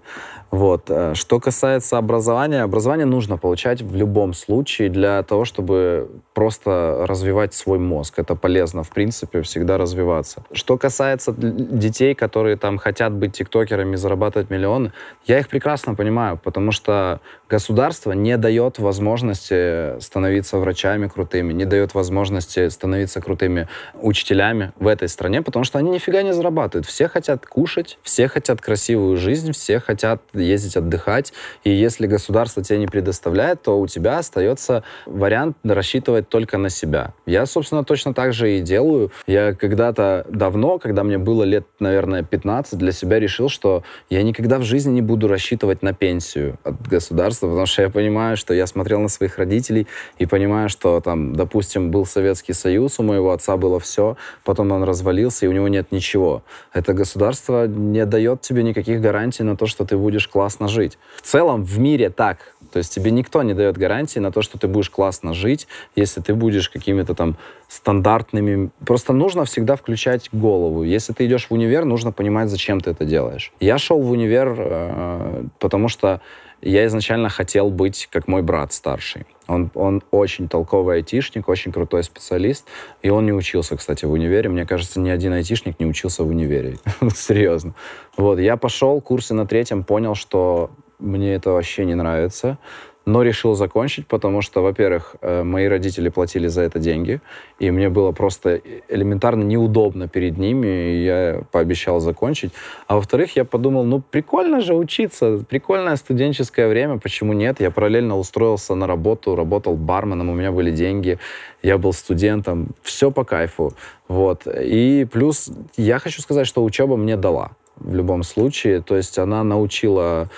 [0.51, 0.89] Вот.
[0.89, 7.53] Э, что касается образования, образование нужно получать в любом случае для того, чтобы просто развивать
[7.53, 8.19] свой мозг.
[8.19, 10.43] Это полезно, в принципе, всегда развиваться.
[10.51, 14.91] Что касается детей, которые там хотят быть тиктокерами, зарабатывать миллионы,
[15.25, 21.93] я их прекрасно понимаю, потому что государство не дает возможности становиться врачами крутыми, не дает
[21.93, 23.69] возможности становиться крутыми
[24.01, 26.85] учителями в этой стране, потому что они нифига не зарабатывают.
[26.85, 31.33] Все хотят кушать, все хотят красивую жизнь, все хотят ездить отдыхать.
[31.63, 37.13] И если государство тебе не предоставляет, то у тебя остается вариант рассчитывать только на себя.
[37.25, 39.11] Я, собственно, точно так же и делаю.
[39.27, 44.57] Я когда-то давно, когда мне было лет, наверное, 15, для себя решил, что я никогда
[44.57, 48.67] в жизни не буду рассчитывать на пенсию от государства, потому что я понимаю, что я
[48.67, 53.57] смотрел на своих родителей и понимаю, что там, допустим, был Советский Союз, у моего отца
[53.57, 56.43] было все, потом он развалился, и у него нет ничего.
[56.73, 60.97] Это государство не дает тебе никаких гарантий на то, что ты будешь классно жить.
[61.17, 62.55] В целом в мире так.
[62.71, 66.21] То есть тебе никто не дает гарантии на то, что ты будешь классно жить, если
[66.21, 67.35] ты будешь какими-то там
[67.67, 68.69] стандартными.
[68.85, 70.83] Просто нужно всегда включать голову.
[70.83, 73.51] Если ты идешь в универ, нужно понимать, зачем ты это делаешь.
[73.59, 76.21] Я шел в универ, э, потому что
[76.61, 79.25] я изначально хотел быть как мой брат старший.
[79.51, 82.65] Он, он очень толковый айтишник, очень крутой специалист.
[83.01, 84.49] И он не учился, кстати, в универе.
[84.49, 86.77] Мне кажется, ни один айтишник не учился в универе.
[87.15, 87.73] Серьезно.
[88.17, 92.57] Вот, я пошел, курсы на третьем, понял, что мне это вообще не нравится
[93.05, 97.19] но решил закончить, потому что, во-первых, э, мои родители платили за это деньги,
[97.59, 102.51] и мне было просто элементарно неудобно перед ними, и я пообещал закончить.
[102.87, 107.59] А во-вторых, я подумал, ну, прикольно же учиться, прикольное студенческое время, почему нет?
[107.59, 111.17] Я параллельно устроился на работу, работал барменом, у меня были деньги,
[111.63, 113.73] я был студентом, все по кайфу,
[114.07, 114.45] вот.
[114.45, 119.43] И плюс я хочу сказать, что учеба мне дала в любом случае, то есть она
[119.43, 120.29] научила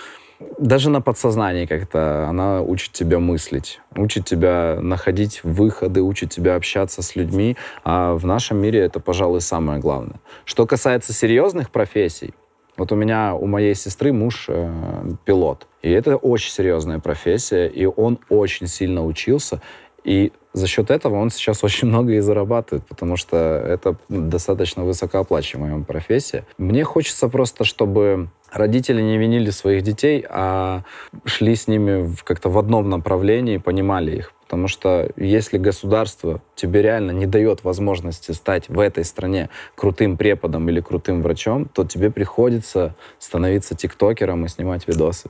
[0.57, 7.01] даже на подсознании как-то она учит тебя мыслить, учит тебя находить выходы, учит тебя общаться
[7.01, 10.19] с людьми, а в нашем мире это, пожалуй, самое главное.
[10.45, 12.33] Что касается серьезных профессий,
[12.75, 14.71] вот у меня, у моей сестры муж э,
[15.25, 19.61] пилот, и это очень серьезная профессия, и он очень сильно учился,
[20.03, 25.83] и за счет этого он сейчас очень много и зарабатывает, потому что это достаточно высокооплачиваемая
[25.83, 26.45] профессия.
[26.57, 30.83] Мне хочется просто, чтобы родители не винили своих детей, а
[31.25, 34.33] шли с ними как-то в одном направлении, понимали их.
[34.43, 40.69] Потому что если государство тебе реально не дает возможности стать в этой стране крутым преподом
[40.69, 45.29] или крутым врачом, то тебе приходится становиться тиктокером и снимать видосы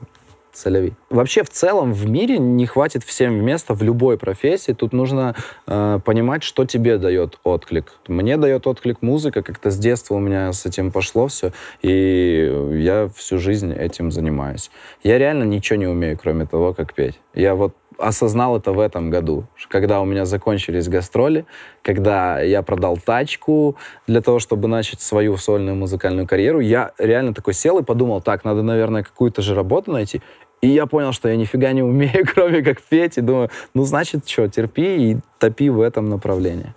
[0.56, 0.94] солевей.
[1.10, 4.72] Вообще, в целом, в мире не хватит всем места в любой профессии.
[4.72, 5.34] Тут нужно
[5.66, 7.94] э, понимать, что тебе дает отклик.
[8.08, 13.08] Мне дает отклик музыка, как-то с детства у меня с этим пошло все, и я
[13.14, 14.70] всю жизнь этим занимаюсь.
[15.02, 17.18] Я реально ничего не умею, кроме того, как петь.
[17.34, 21.46] Я вот осознал это в этом году, когда у меня закончились гастроли,
[21.82, 27.54] когда я продал тачку для того, чтобы начать свою сольную музыкальную карьеру, я реально такой
[27.54, 30.22] сел и подумал, так, надо, наверное, какую-то же работу найти.
[30.64, 33.18] И я понял, что я нифига не умею, кроме как петь.
[33.18, 36.72] И думаю, ну, значит, что, терпи и топи в этом направлении.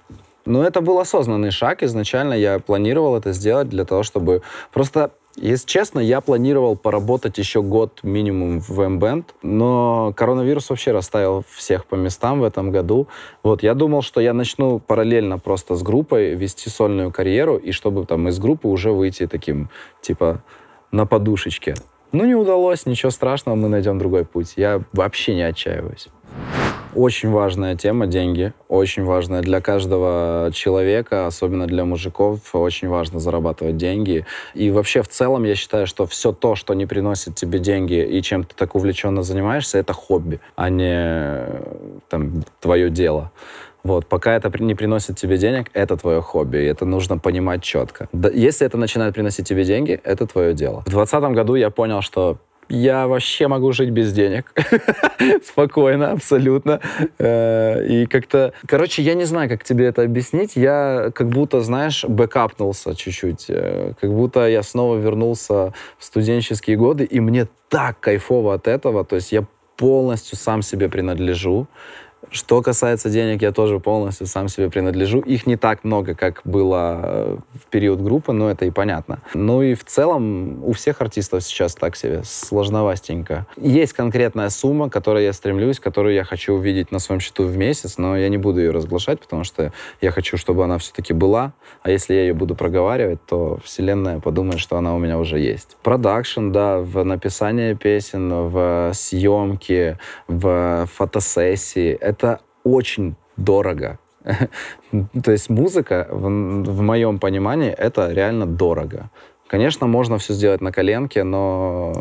[0.46, 1.84] Но это был осознанный шаг.
[1.84, 4.42] Изначально я планировал это сделать для того, чтобы
[4.74, 11.46] просто если честно, я планировал поработать еще год минимум в M-Band, но коронавирус вообще расставил
[11.56, 13.08] всех по местам в этом году.
[13.44, 18.06] Вот, я думал, что я начну параллельно просто с группой вести сольную карьеру, и чтобы
[18.06, 19.70] там из группы уже выйти таким,
[20.02, 20.42] типа,
[20.92, 21.76] на подушечке.
[22.18, 24.54] Ну, не удалось, ничего страшного, мы найдем другой путь.
[24.56, 26.08] Я вообще не отчаиваюсь.
[26.96, 33.78] Очень важная тема деньги, очень важная для каждого человека, особенно для мужиков, очень важно зарабатывать
[33.78, 34.26] деньги.
[34.56, 38.20] И вообще в целом я считаю, что все то, что не приносит тебе деньги и
[38.24, 41.46] чем ты так увлеченно занимаешься, это хобби, а не
[42.10, 43.32] там твое дело.
[43.84, 48.10] Вот, пока это не приносит тебе денег, это твое хобби, и это нужно понимать четко.
[48.12, 50.82] Да, если это начинает приносить тебе деньги, это твое дело.
[50.82, 52.38] В 2020 году я понял, что
[52.70, 54.52] я вообще могу жить без денег.
[55.46, 56.82] Спокойно, абсолютно.
[57.18, 58.54] Э, и как-то...
[58.68, 60.56] Короче, я не знаю, как тебе это объяснить.
[60.56, 63.46] Я как будто, знаешь, бэкапнулся чуть-чуть.
[63.50, 69.06] Э, как будто я снова вернулся в студенческие годы, и мне так кайфово от этого.
[69.06, 69.46] То есть я
[69.78, 71.68] полностью сам себе принадлежу.
[72.30, 75.20] Что касается денег, я тоже полностью сам себе принадлежу.
[75.20, 79.20] Их не так много, как было э, в период группы, но это и понятно.
[79.34, 83.48] Ну и в целом у всех артистов сейчас так себе, сложновастенько.
[83.56, 87.56] Есть конкретная сумма, к которой я стремлюсь, которую я хочу увидеть на своем счету в
[87.56, 91.54] месяц, но я не буду ее разглашать, потому что я хочу, чтобы она все-таки была.
[91.82, 95.78] А если я ее буду проговаривать, то вселенная подумает, что она у меня уже есть.
[95.82, 104.00] Продакшн, да, в написании песен, в съемке, в фотосессии— это очень дорого.
[105.24, 109.10] То есть музыка, в, в моем понимании, это реально дорого.
[109.48, 111.94] Конечно, можно все сделать на коленке, но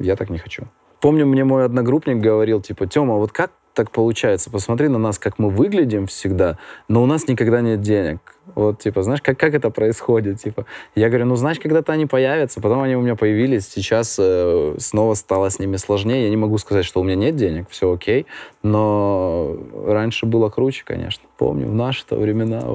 [0.00, 0.64] я так не хочу.
[1.00, 4.50] Помню, мне мой одногруппник говорил, типа, Тёма, вот как так получается?
[4.50, 8.18] Посмотри на нас, как мы выглядим всегда, но у нас никогда нет денег.
[8.54, 10.40] Вот, типа, знаешь, как, как это происходит?
[10.40, 14.74] Типа, я говорю, ну, знаешь, когда-то они появятся, потом они у меня появились, сейчас э,
[14.78, 16.24] снова стало с ними сложнее.
[16.24, 18.26] Я не могу сказать, что у меня нет денег, все окей,
[18.62, 19.56] но
[19.86, 21.24] раньше было круче, конечно.
[21.38, 22.62] Помню, в наши-то времена.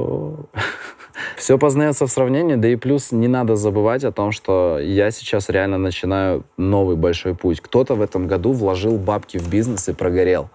[1.38, 5.50] Все познается в сравнении, да и плюс не надо забывать о том, что я сейчас
[5.50, 7.62] реально начинаю новый большой путь.
[7.62, 10.50] Кто-то в этом году вложил бабки в бизнес и прогорел.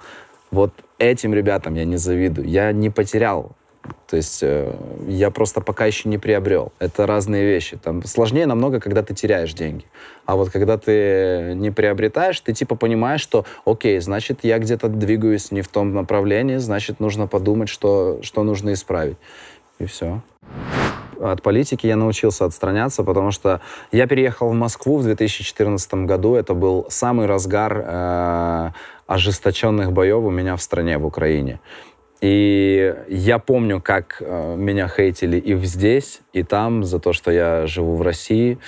[0.50, 2.48] Вот этим ребятам я не завидую.
[2.48, 3.56] Я не потерял
[4.06, 4.74] то есть э,
[5.06, 6.72] я просто пока еще не приобрел.
[6.78, 7.76] Это разные вещи.
[7.76, 9.84] Там сложнее намного, когда ты теряешь деньги.
[10.26, 15.52] А вот когда ты не приобретаешь, ты типа понимаешь, что окей, значит, я где-то двигаюсь
[15.52, 19.16] не в том направлении, значит, нужно подумать, что, что нужно исправить.
[19.78, 20.22] И все.
[21.20, 23.60] От политики я научился отстраняться, потому что
[23.92, 26.34] я переехал в Москву в 2014 году.
[26.34, 28.70] Это был самый разгар э,
[29.06, 31.60] ожесточенных боев у меня в стране, в Украине.
[32.20, 37.66] И я помню, как э, меня хейтили и здесь, и там за то, что я
[37.66, 38.58] живу в России.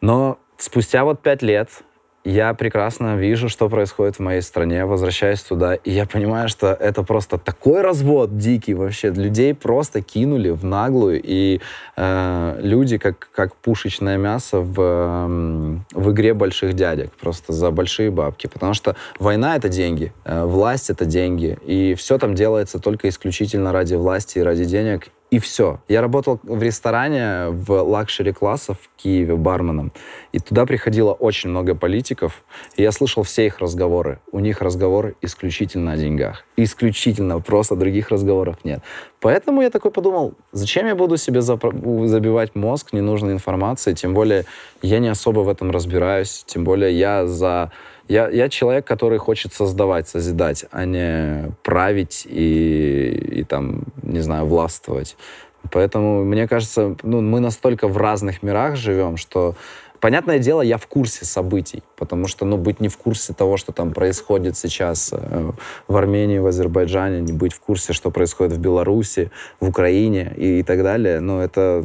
[0.00, 1.68] Но спустя вот пять лет
[2.24, 7.02] я прекрасно вижу, что происходит в моей стране, возвращаюсь туда, и я понимаю, что это
[7.02, 9.10] просто такой развод дикий вообще.
[9.10, 11.60] Людей просто кинули в наглую, и
[11.96, 18.10] э, люди как, как пушечное мясо в, э, в игре больших дядек, просто за большие
[18.10, 18.48] бабки.
[18.48, 23.72] Потому что война— это деньги, э, власть— это деньги, и все там делается только исключительно
[23.72, 25.80] ради власти и ради денег, и все.
[25.88, 29.92] Я работал в ресторане в luxury классах в Киеве барменом.
[30.32, 32.42] И туда приходило очень много политиков.
[32.76, 34.18] И я слышал все их разговоры.
[34.32, 36.44] У них разговоры исключительно о деньгах.
[36.56, 37.40] Исключительно.
[37.40, 38.80] Просто других разговоров нет.
[39.20, 43.94] Поэтому я такой подумал, зачем я буду себе забивать мозг ненужной информацией?
[43.94, 44.46] Тем более
[44.82, 46.42] я не особо в этом разбираюсь.
[46.46, 47.70] Тем более я за
[48.10, 54.46] я, я человек, который хочет создавать, созидать, а не править и, и там, не знаю,
[54.46, 55.16] властвовать.
[55.70, 59.54] Поэтому, мне кажется, ну, мы настолько в разных мирах живем, что
[60.00, 63.72] Понятное дело, я в курсе событий, потому что, ну, быть не в курсе того, что
[63.72, 65.50] там происходит сейчас э,
[65.88, 70.60] в Армении, в Азербайджане, не быть в курсе, что происходит в Беларуси, в Украине и,
[70.60, 71.84] и так далее, ну, это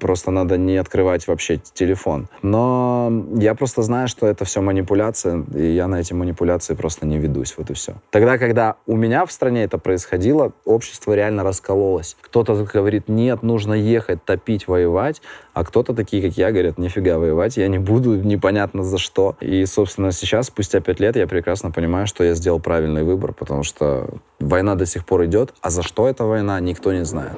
[0.00, 2.28] просто надо не открывать вообще телефон.
[2.42, 7.18] Но я просто знаю, что это все манипуляция, и я на эти манипуляции просто не
[7.18, 7.94] ведусь, вот и все.
[8.10, 12.16] Тогда, когда у меня в стране это происходило, общество реально раскололось.
[12.20, 15.22] Кто-то говорит, нет, нужно ехать, топить, воевать,
[15.58, 19.34] а кто-то такие, как я, говорят, нифига воевать я не буду, непонятно за что.
[19.40, 23.64] И, собственно, сейчас, спустя пять лет, я прекрасно понимаю, что я сделал правильный выбор, потому
[23.64, 27.32] что война до сих пор идет, а за что эта война, никто не знает.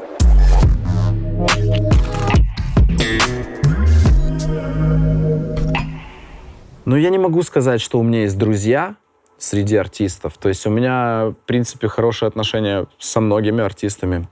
[6.84, 8.96] Но я не могу сказать, что у меня есть друзья
[9.38, 10.36] среди артистов.
[10.36, 14.28] То есть у меня, в принципе, хорошие отношения со многими артистами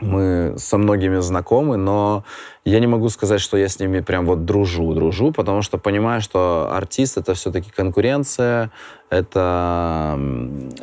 [0.00, 2.24] мы со многими знакомы, но
[2.64, 6.20] я не могу сказать, что я с ними прям вот дружу, дружу, потому что понимаю,
[6.20, 8.70] что артист это все-таки конкуренция,
[9.10, 10.18] это,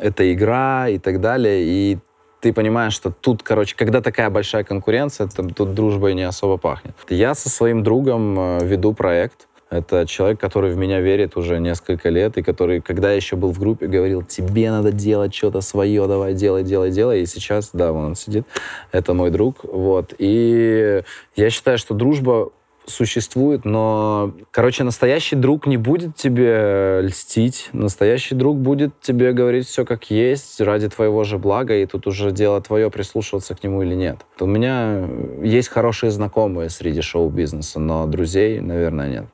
[0.00, 1.98] это игра и так далее, и
[2.40, 6.94] ты понимаешь, что тут, короче, когда такая большая конкуренция, там, тут дружбой не особо пахнет.
[7.08, 12.08] Я со своим другом э, веду проект, Это человек, который в меня верит уже несколько
[12.08, 16.06] лет, и который, когда я еще был в группе, говорил, тебе надо делать что-то свое,
[16.06, 17.22] давай, делай, делай, делай.
[17.22, 18.46] И сейчас, да, вон он сидит,
[18.92, 19.58] это мой друг.
[19.64, 20.14] Вот.
[20.18, 21.02] И
[21.36, 22.50] я считаю, что дружба
[22.90, 29.84] существует, но, короче, настоящий друг не будет тебе льстить, настоящий друг будет тебе говорить все
[29.84, 33.94] как есть ради твоего же блага, и тут уже дело твое, прислушиваться к нему или
[33.94, 34.18] нет.
[34.40, 35.06] У меня
[35.42, 39.24] есть хорошие знакомые среди шоу-бизнеса, но друзей, наверное, нет.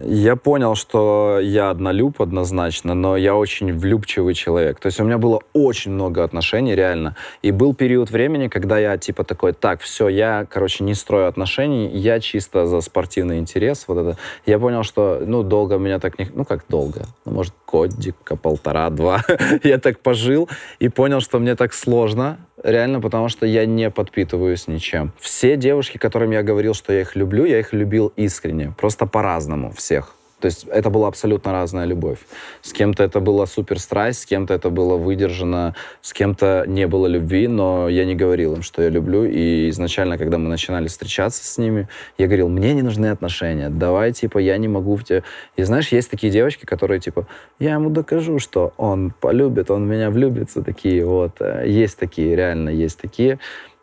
[0.00, 4.78] Я понял, что я однолюб однозначно, но я очень влюбчивый человек.
[4.80, 7.16] То есть у меня было очень много отношений, реально.
[7.42, 11.88] И был период времени, когда я типа такой, так, все, я, короче, не строю отношений,
[11.88, 14.18] я чисто за спортивный интерес, вот это.
[14.46, 16.28] Я понял, что, ну, долго меня так не...
[16.32, 17.02] Ну, как долго?
[17.24, 19.24] Ну, может, годика, полтора-два.
[19.64, 24.68] я так пожил и понял, что мне так сложно, Реально, потому что я не подпитываюсь
[24.68, 25.12] ничем.
[25.18, 28.74] Все девушки, которым я говорил, что я их люблю, я их любил искренне.
[28.78, 30.17] Просто по-разному всех.
[30.40, 32.18] То есть это была абсолютно разная любовь.
[32.62, 37.06] С кем-то это была супер страсть, с кем-то это было выдержано, с кем-то не было
[37.06, 39.24] любви, но я не говорил им, что я люблю.
[39.24, 44.12] И изначально, когда мы начинали встречаться с ними, я говорил, мне не нужны отношения, давай,
[44.12, 45.24] типа, я не могу в тебе...
[45.56, 47.26] И знаешь, есть такие девочки, которые, типа,
[47.58, 51.40] я ему докажу, что он полюбит, он в меня влюбится, такие вот.
[51.40, 53.38] Э, есть такие, реально есть такие.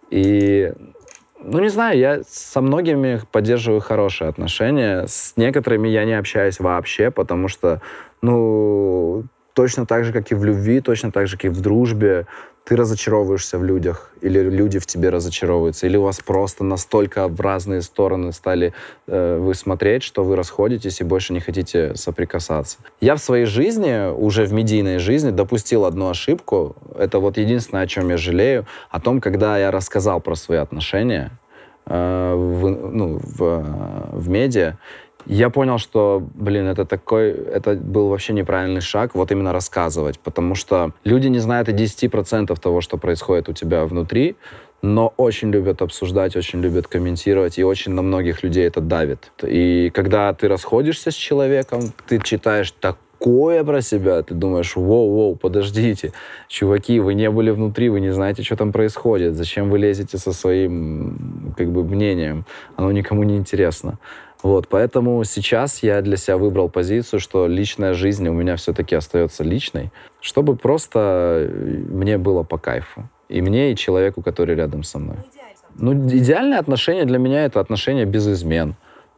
[0.10, 0.72] И
[1.45, 5.05] ну, не знаю, я со многими поддерживаю хорошие отношения.
[5.07, 7.81] С некоторыми я не общаюсь вообще, потому что,
[8.21, 12.27] ну, точно так же, как и в любви, точно так же, как и в дружбе,
[12.66, 17.39] ты разочаровываешься в людях, или люди в тебе разочаровываются, или у вас просто настолько в
[17.39, 18.74] разные стороны стали
[19.07, 22.80] э, вы смотреть, что вы расходитесь и больше не хотите соприкасаться.
[22.99, 26.76] Я в своей жизни, уже в медийной жизни, допустил одну ошибку.
[26.97, 31.30] Это вот единственное, о чем я жалею, о том, когда я рассказал про свои отношения
[31.86, 34.80] э, в, ну, в, в медиа,
[35.26, 40.55] я понял, что, блин, это такой, это был вообще неправильный шаг, вот именно рассказывать, потому
[40.55, 44.36] что люди не знают и 10% того, что происходит у тебя внутри,
[44.82, 49.32] но очень любят обсуждать, очень любят комментировать, и очень на многих людей это давит.
[49.41, 56.11] И когда ты расходишься с человеком, ты читаешь такое про себя, ты думаешь, воу-воу, подождите,
[56.47, 60.34] чуваки, вы не были внутри, вы не знаете, что там происходит, зачем вы лезете со
[60.34, 62.45] своим, как бы, мнением,
[62.76, 63.97] оно никому не интересно.
[64.45, 69.43] Вот, поэтому сейчас я для себя выбрал позицию, что личная жизнь у меня все-таки остается
[69.43, 69.91] личной,
[70.21, 73.09] чтобы просто э, мне было по кайфу.
[73.27, 75.17] И мне, и человеку, который рядом со мной.
[75.73, 78.75] Ну, идеальное отношение для меня это отношение без измен.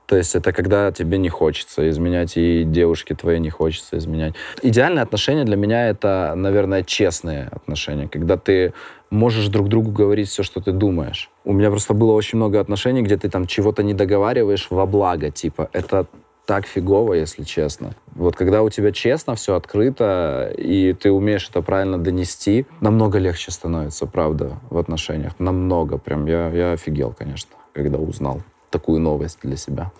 [0.07, 4.33] То есть это когда тебе не хочется изменять, и девушке твоей не хочется изменять.
[4.63, 8.73] Идеальное отношение для меня это, наверное, честные отношения, когда ты
[9.09, 11.29] можешь друг другу говорить все, что ты думаешь.
[11.43, 15.29] У меня просто было очень много отношений, где ты там чего-то не договариваешь во благо,
[15.29, 15.69] типа.
[15.73, 16.07] Это
[16.45, 17.93] так фигово, если честно.
[18.15, 23.51] Вот когда у тебя честно, все открыто, и ты умеешь это правильно донести, намного легче
[23.51, 25.33] становится, правда, в отношениях.
[25.37, 26.25] Намного прям.
[26.27, 29.91] Я, я офигел, конечно, когда узнал такую новость для себя.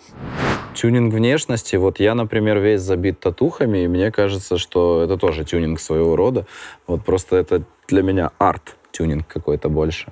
[0.74, 1.76] Тюнинг внешности.
[1.76, 6.46] Вот я, например, весь забит татухами, и мне кажется, что это тоже тюнинг своего рода.
[6.86, 10.06] Вот просто это для меня арт тюнинг какой-то больше.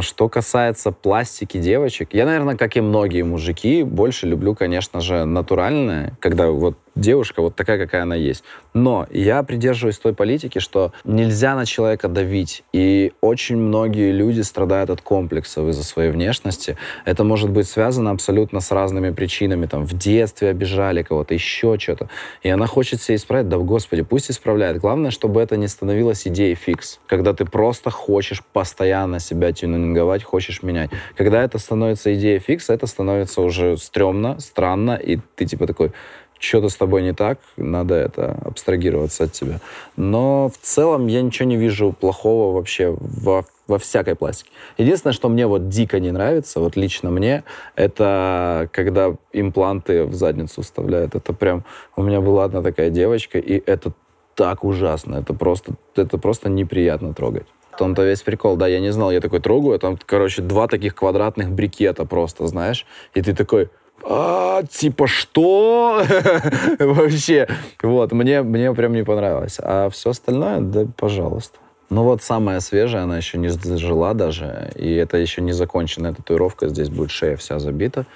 [0.00, 6.16] Что касается пластики девочек, я, наверное, как и многие мужики, больше люблю, конечно же, натуральное,
[6.20, 8.44] когда вот девушка вот такая, какая она есть.
[8.74, 12.62] Но я придерживаюсь той политики, что нельзя на человека давить.
[12.72, 16.76] И очень многие люди страдают от комплексов из-за своей внешности.
[17.04, 19.66] Это может быть связано абсолютно с разными причинами.
[19.66, 22.08] Там в детстве обижали кого-то, еще что-то.
[22.42, 23.48] И она хочет себя исправить.
[23.48, 24.78] Да, господи, пусть исправляет.
[24.78, 27.00] Главное, чтобы это не становилось идеей фикс.
[27.06, 30.90] Когда ты просто хочешь постоянно себя тюнинговать, хочешь менять.
[31.16, 35.92] Когда это становится идеей фикс, это становится уже стрёмно, странно, и ты типа такой,
[36.40, 39.60] что-то с тобой не так, надо это абстрагироваться от тебя.
[39.96, 44.50] Но в целом я ничего не вижу плохого вообще во, во всякой пластике.
[44.78, 47.44] Единственное, что мне вот дико не нравится, вот лично мне,
[47.76, 51.14] это когда импланты в задницу вставляют.
[51.14, 51.64] Это прям...
[51.94, 53.92] У меня была одна такая девочка, и это
[54.34, 55.16] так ужасно.
[55.16, 57.46] Это просто, это просто неприятно трогать.
[57.76, 60.94] Том-то весь прикол, да, я не знал, я такой трогаю, а там, короче, два таких
[60.94, 63.68] квадратных брикета просто, знаешь, и ты такой,
[64.04, 66.02] а, типа, что?
[66.78, 67.48] Вообще.
[67.82, 69.58] Вот, мне, мне прям не понравилось.
[69.62, 71.58] А все остальное, да, пожалуйста.
[71.90, 76.68] Ну вот самая свежая, она еще не зажила даже, и это еще не законченная татуировка,
[76.68, 78.06] здесь будет шея вся забита.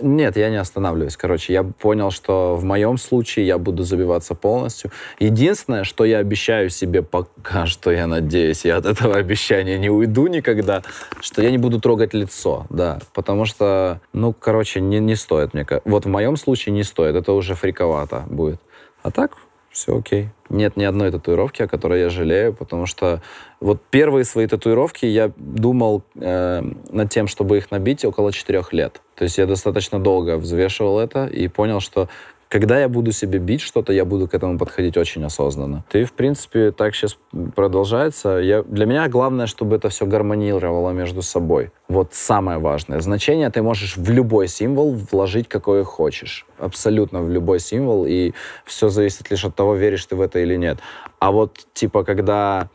[0.00, 1.16] Нет, я не останавливаюсь.
[1.16, 4.90] Короче, я понял, что в моем случае я буду забиваться полностью.
[5.20, 10.26] Единственное, что я обещаю себе пока что, я надеюсь, я от этого обещания не уйду
[10.26, 10.82] никогда,
[11.20, 15.64] что я не буду трогать лицо, да, потому что, ну, короче, не, не стоит мне.
[15.84, 18.60] Вот в моем случае не стоит, это уже фриковато будет.
[19.04, 19.36] А так,
[19.74, 20.28] все окей.
[20.48, 23.20] Нет ни одной татуировки, о которой я жалею, потому что
[23.60, 29.02] вот первые свои татуировки я думал э, над тем, чтобы их набить около четырех лет.
[29.16, 32.08] То есть я достаточно долго взвешивал это и понял, что
[32.54, 35.82] когда я буду себе бить что-то, я буду к этому подходить очень осознанно.
[35.90, 37.18] Ты, в принципе, так сейчас
[37.56, 38.38] продолжается.
[38.38, 41.72] Я, для меня главное, чтобы это все гармонировало между собой.
[41.88, 43.00] Вот самое важное.
[43.00, 46.46] Значение ты можешь в любой символ вложить, какое хочешь.
[46.56, 48.06] Абсолютно в любой символ.
[48.06, 48.34] И
[48.64, 50.78] все зависит лишь от того, веришь ты в это или нет.
[51.18, 52.68] А вот, типа, когда...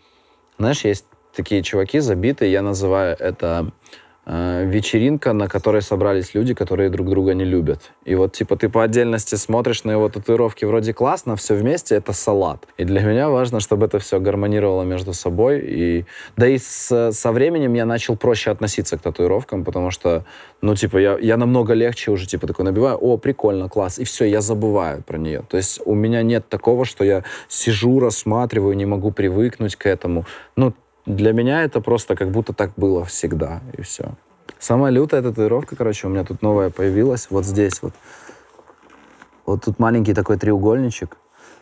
[0.58, 3.72] Знаешь, есть такие чуваки забитые, я называю это
[4.30, 7.92] вечеринка, на которой собрались люди, которые друг друга не любят.
[8.06, 12.14] И вот, типа, ты по отдельности смотришь на его татуировки, вроде классно, все вместе это
[12.14, 12.68] салат.
[12.78, 15.62] И для меня важно, чтобы это все гармонировало между собой.
[15.62, 16.06] И...
[16.38, 20.26] Да и с, со временем я начал проще относиться к татуировкам, потому что,
[20.62, 24.26] ну, типа, я, я намного легче уже, типа, такой набиваю, о, прикольно, класс, и все,
[24.26, 25.44] я забываю про нее.
[25.50, 30.26] То есть у меня нет такого, что я сижу, рассматриваю, не могу привыкнуть к этому.
[30.56, 30.74] Ну,
[31.10, 34.14] для меня это просто как будто так было всегда, и все.
[34.60, 37.93] Самая лютая татуировка, короче, у меня тут новая появилась, вот здесь вот.
[39.45, 41.18] Вот тут маленький такой треугольничек.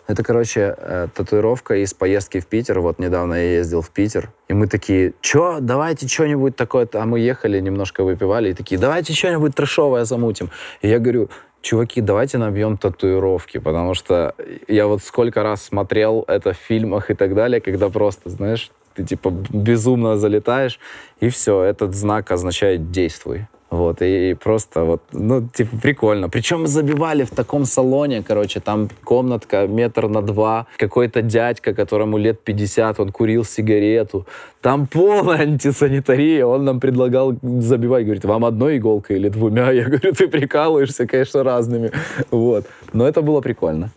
[0.08, 2.82] Это, короче, э, татуировка из поездки в Питер.
[2.82, 4.32] Вот недавно я ездил в Питер.
[4.50, 6.88] И мы такие, чё, давайте что-нибудь такое.
[6.94, 8.50] А мы ехали, немножко выпивали.
[8.50, 10.50] И такие, давайте что-нибудь трешовое замутим.
[10.82, 11.30] И я говорю,
[11.62, 14.34] чуваки, давайте набьем татуировки, потому что
[14.68, 19.04] я вот сколько раз смотрел это в фильмах и так далее, когда просто, знаешь, ты
[19.04, 20.80] типа безумно залетаешь,
[21.22, 23.48] и все, этот знак означает «действуй».
[23.70, 26.30] Вот, и, и просто вот, ну, типа, прикольно.
[26.30, 32.40] Причем забивали в таком салоне, короче, там комнатка метр на два, какой-то дядька, которому лет
[32.40, 34.26] 50, он курил сигарету.
[34.62, 39.72] Там полная антисанитария, он нам предлагал забивать, говорит, вам одной иголкой или двумя?
[39.72, 41.92] Я говорю, ты прикалываешься, конечно, разными.
[42.32, 43.92] Вот, но это было прикольно.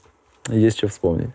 [0.48, 1.30] Есть что вспомнить.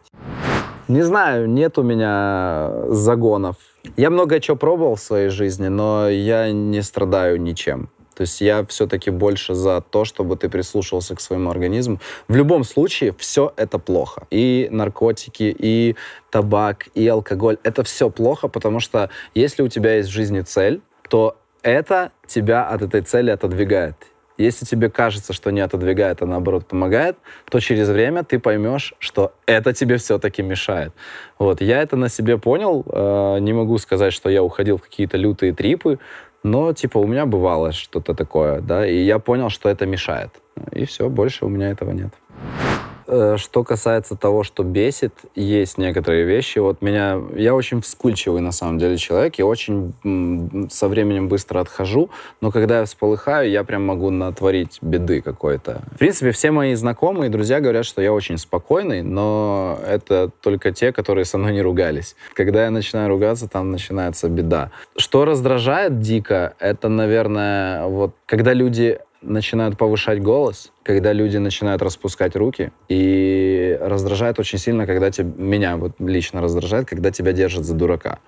[0.87, 3.55] Не знаю, нет у меня загонов.
[3.97, 7.89] Я много чего пробовал в своей жизни, но я не страдаю ничем.
[8.15, 11.99] То есть я все-таки больше за то, чтобы ты прислушивался к своему организму.
[12.27, 14.27] В любом случае, все это плохо.
[14.29, 15.95] И наркотики, и
[16.29, 17.57] табак, и алкоголь.
[17.63, 22.67] Это все плохо, потому что если у тебя есть в жизни цель, то это тебя
[22.67, 23.95] от этой цели отодвигает.
[24.37, 27.17] Если тебе кажется, что не отодвигает, а наоборот помогает,
[27.49, 30.91] то через время ты поймешь, что это тебе все-таки мешает.
[31.39, 32.83] Вот, я это на себе понял.
[32.87, 35.99] Э, не могу сказать, что я уходил в какие-то лютые трипы,
[36.43, 40.29] но, типа, у меня бывало что-то такое, да, и я понял, что это мешает.
[40.71, 42.13] И все, больше у меня этого нет.
[43.07, 46.59] Э, что касается того, что бесит, есть некоторые вещи.
[46.59, 47.21] Вот меня...
[47.35, 49.35] Я очень вспыльчивый, на самом деле, человек.
[49.35, 49.93] Я очень
[50.71, 52.09] со временем быстро отхожу.
[52.41, 55.81] Но когда я всполыхаю, я прям могу натворить беды какой-то.
[55.93, 60.71] В принципе, все мои знакомые и друзья говорят, что я очень спокойный, но это только
[60.71, 62.15] те, которые со мной не ругались.
[62.33, 64.71] Когда я начинаю ругаться, там начинается беда.
[64.97, 72.35] Что раздражает дико, это, наверное, вот когда люди начинают повышать голос, когда люди начинают распускать
[72.35, 77.73] руки, и раздражает очень сильно, когда тебя, меня вот лично раздражает, когда тебя держат за
[77.73, 78.19] дурака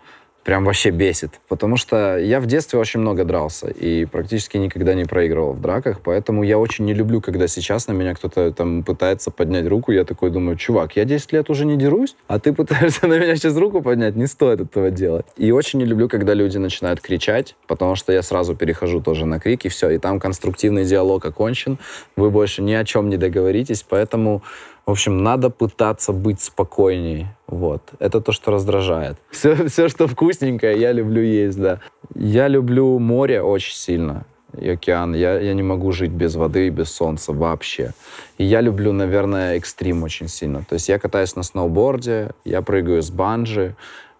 [0.47, 1.41] прям вообще бесит.
[1.49, 5.99] Потому что я в детстве очень много дрался и практически никогда не проигрывал в драках,
[6.01, 10.05] поэтому я очень не люблю, когда сейчас на меня кто-то там пытается поднять руку, я
[10.05, 13.57] такой думаю, чувак, я 10 лет уже не дерусь, а ты пытаешься на меня сейчас
[13.57, 15.25] руку поднять, не стоит этого делать.
[15.35, 19.41] И очень не люблю, когда люди начинают кричать, потому что я сразу перехожу тоже на
[19.41, 21.77] крик, и все, и там конструктивный диалог окончен,
[22.15, 24.43] вы больше ни о чем не договоритесь, поэтому
[24.87, 27.35] в общем, надо пытаться быть спокойнее.
[27.45, 27.81] Вот.
[27.99, 29.17] Это то, что раздражает.
[29.29, 31.81] Все, все, что вкусненькое, я люблю есть, да.
[32.15, 34.25] Я люблю море очень сильно
[34.57, 35.13] и океан.
[35.13, 37.93] Я, я не могу жить без воды и без солнца вообще.
[38.37, 40.63] И я люблю, наверное, экстрим очень сильно.
[40.63, 43.75] То есть я катаюсь на сноуборде, я прыгаю с банджи,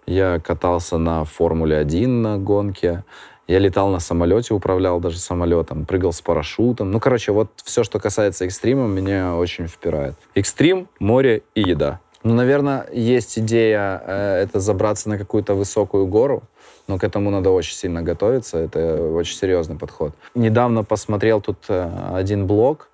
[0.06, 3.06] я катался на Формуле-1 на гонке,
[3.48, 6.92] я летал на самолете, управлял даже самолетом, прыгал с парашютом.
[6.92, 10.16] Ну, короче, вот все, что касается экстрима, меня очень впирает.
[10.36, 12.00] Экстрим, море и еда.
[12.24, 16.44] Ну, наверное, есть идея э, это забраться на какую-то высокую гору,
[16.88, 18.58] но к этому надо очень сильно готовиться.
[18.58, 20.14] Это очень серьезный подход.
[20.36, 22.90] Недавно посмотрел тут э, один блог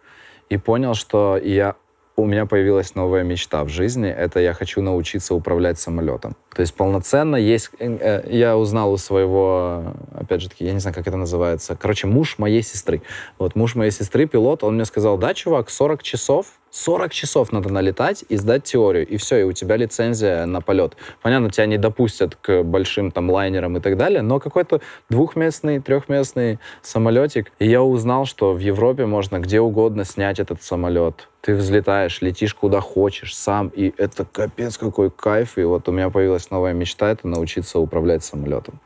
[0.49, 1.76] и понял, что я
[2.16, 4.09] у меня появилась новая мечта в жизни.
[4.09, 6.36] Это я хочу научиться управлять самолетом.
[6.53, 7.72] То есть полноценно есть...
[7.80, 11.76] Э, я узнал у своего, опять же таки, я не знаю, как это называется.
[11.80, 13.01] Короче, муж моей сестры.
[13.39, 17.71] Вот муж моей сестры, пилот, он мне сказал, да, чувак, 40 часов 40 часов надо
[17.71, 20.97] налетать и сдать теорию, и все, и у тебя лицензия на полет.
[21.21, 26.57] Понятно, тебя не допустят к большим там лайнерам и так далее, но какой-то двухместный, трехместный
[26.82, 27.51] самолетик.
[27.59, 31.30] И я узнал, что в Европе можно где угодно снять этот самолет.
[31.41, 35.59] Ты взлетаешь, летишь куда хочешь сам, и это капец какой кайф.
[35.59, 38.80] И вот у меня появилась новая мечта, это научиться управлять самолетом.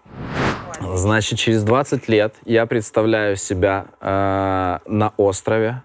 [0.82, 5.84] Значит, через 20 лет я представляю себя э, на острове,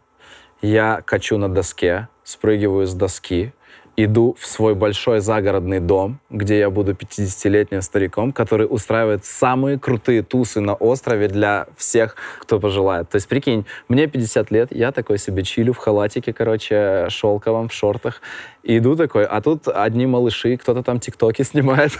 [0.62, 3.52] я качу на доске, спрыгиваю с доски,
[3.96, 10.22] иду в свой большой загородный дом, где я буду 50-летним стариком, который устраивает самые крутые
[10.22, 13.08] тусы на острове для всех, кто пожелает.
[13.10, 17.72] То есть, прикинь, мне 50 лет, я такой себе чилю в халатике, короче, шелковом, в
[17.72, 18.20] шортах,
[18.62, 21.92] и иду такой, а тут одни малыши, кто-то там тиктоки снимает.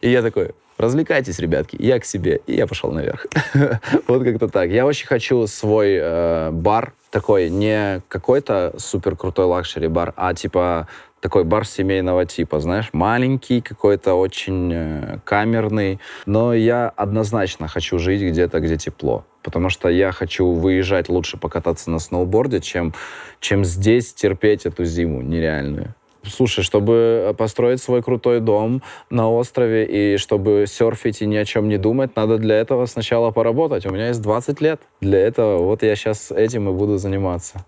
[0.00, 2.40] И я такой, развлекайтесь, ребятки, я к себе.
[2.46, 3.26] И я пошел наверх.
[4.08, 4.70] вот как-то так.
[4.70, 10.86] Я очень хочу свой э, бар, такой не какой-то супер крутой luxury бар, а типа
[11.20, 15.98] такой бар семейного типа, знаешь, маленький какой-то, очень э, камерный.
[16.26, 19.24] Но я однозначно хочу жить где-то, где тепло.
[19.42, 22.92] Потому что я хочу выезжать лучше покататься на сноуборде, чем,
[23.40, 25.94] чем здесь терпеть эту зиму нереальную.
[26.30, 31.68] Слушай, чтобы построить свой крутой дом на острове и чтобы серфить и ни о чем
[31.68, 33.86] не думать, надо для этого сначала поработать.
[33.86, 34.80] У меня есть 20 лет.
[35.00, 37.64] Для этого вот я сейчас этим и буду заниматься.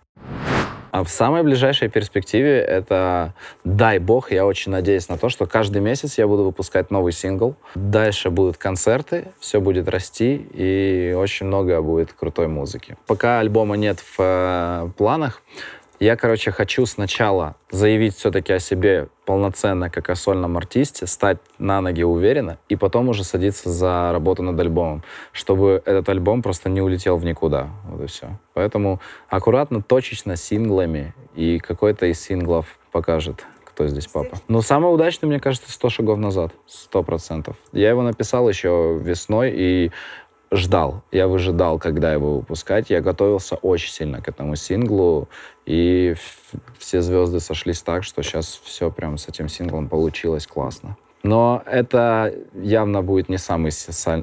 [0.91, 3.35] А в самой ближайшей перспективе это,
[3.65, 7.57] дай бог, я очень надеюсь на то, что каждый месяц я буду выпускать новый сингл.
[7.75, 12.97] Дальше будут концерты, все будет расти, и очень много будет крутой музыки.
[13.07, 15.43] Пока альбома нет в э, планах,
[16.01, 21.81] я, короче, хочу сначала заявить все-таки о себе полноценно, как о сольном артисте, стать на
[21.81, 26.81] ноги уверенно, и потом уже садиться за работу над альбомом, чтобы этот альбом просто не
[26.81, 27.69] улетел в никуда.
[27.89, 28.39] Вот и все.
[28.55, 34.39] Поэтому аккуратно, точечно, синглами, и какой-то из синглов покажет, кто здесь папа.
[34.49, 37.57] Но самый удачный, мне кажется, 100 шагов назад, сто процентов.
[37.73, 39.93] Я его написал еще весной, и
[40.51, 42.91] ждал, я выжидал, когда его выпускать.
[42.91, 45.29] Я готовился очень сильно к этому синглу,
[45.67, 46.15] и
[46.79, 50.97] все звезды сошлись так, что сейчас все прям с этим синглом получилось классно.
[51.23, 53.73] Но это явно будет не, самый,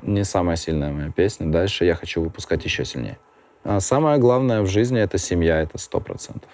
[0.04, 1.48] не самая сильная моя песня.
[1.48, 3.18] Дальше я хочу выпускать еще сильнее.
[3.64, 6.50] А самое главное в жизни— это семья, это сто процентов.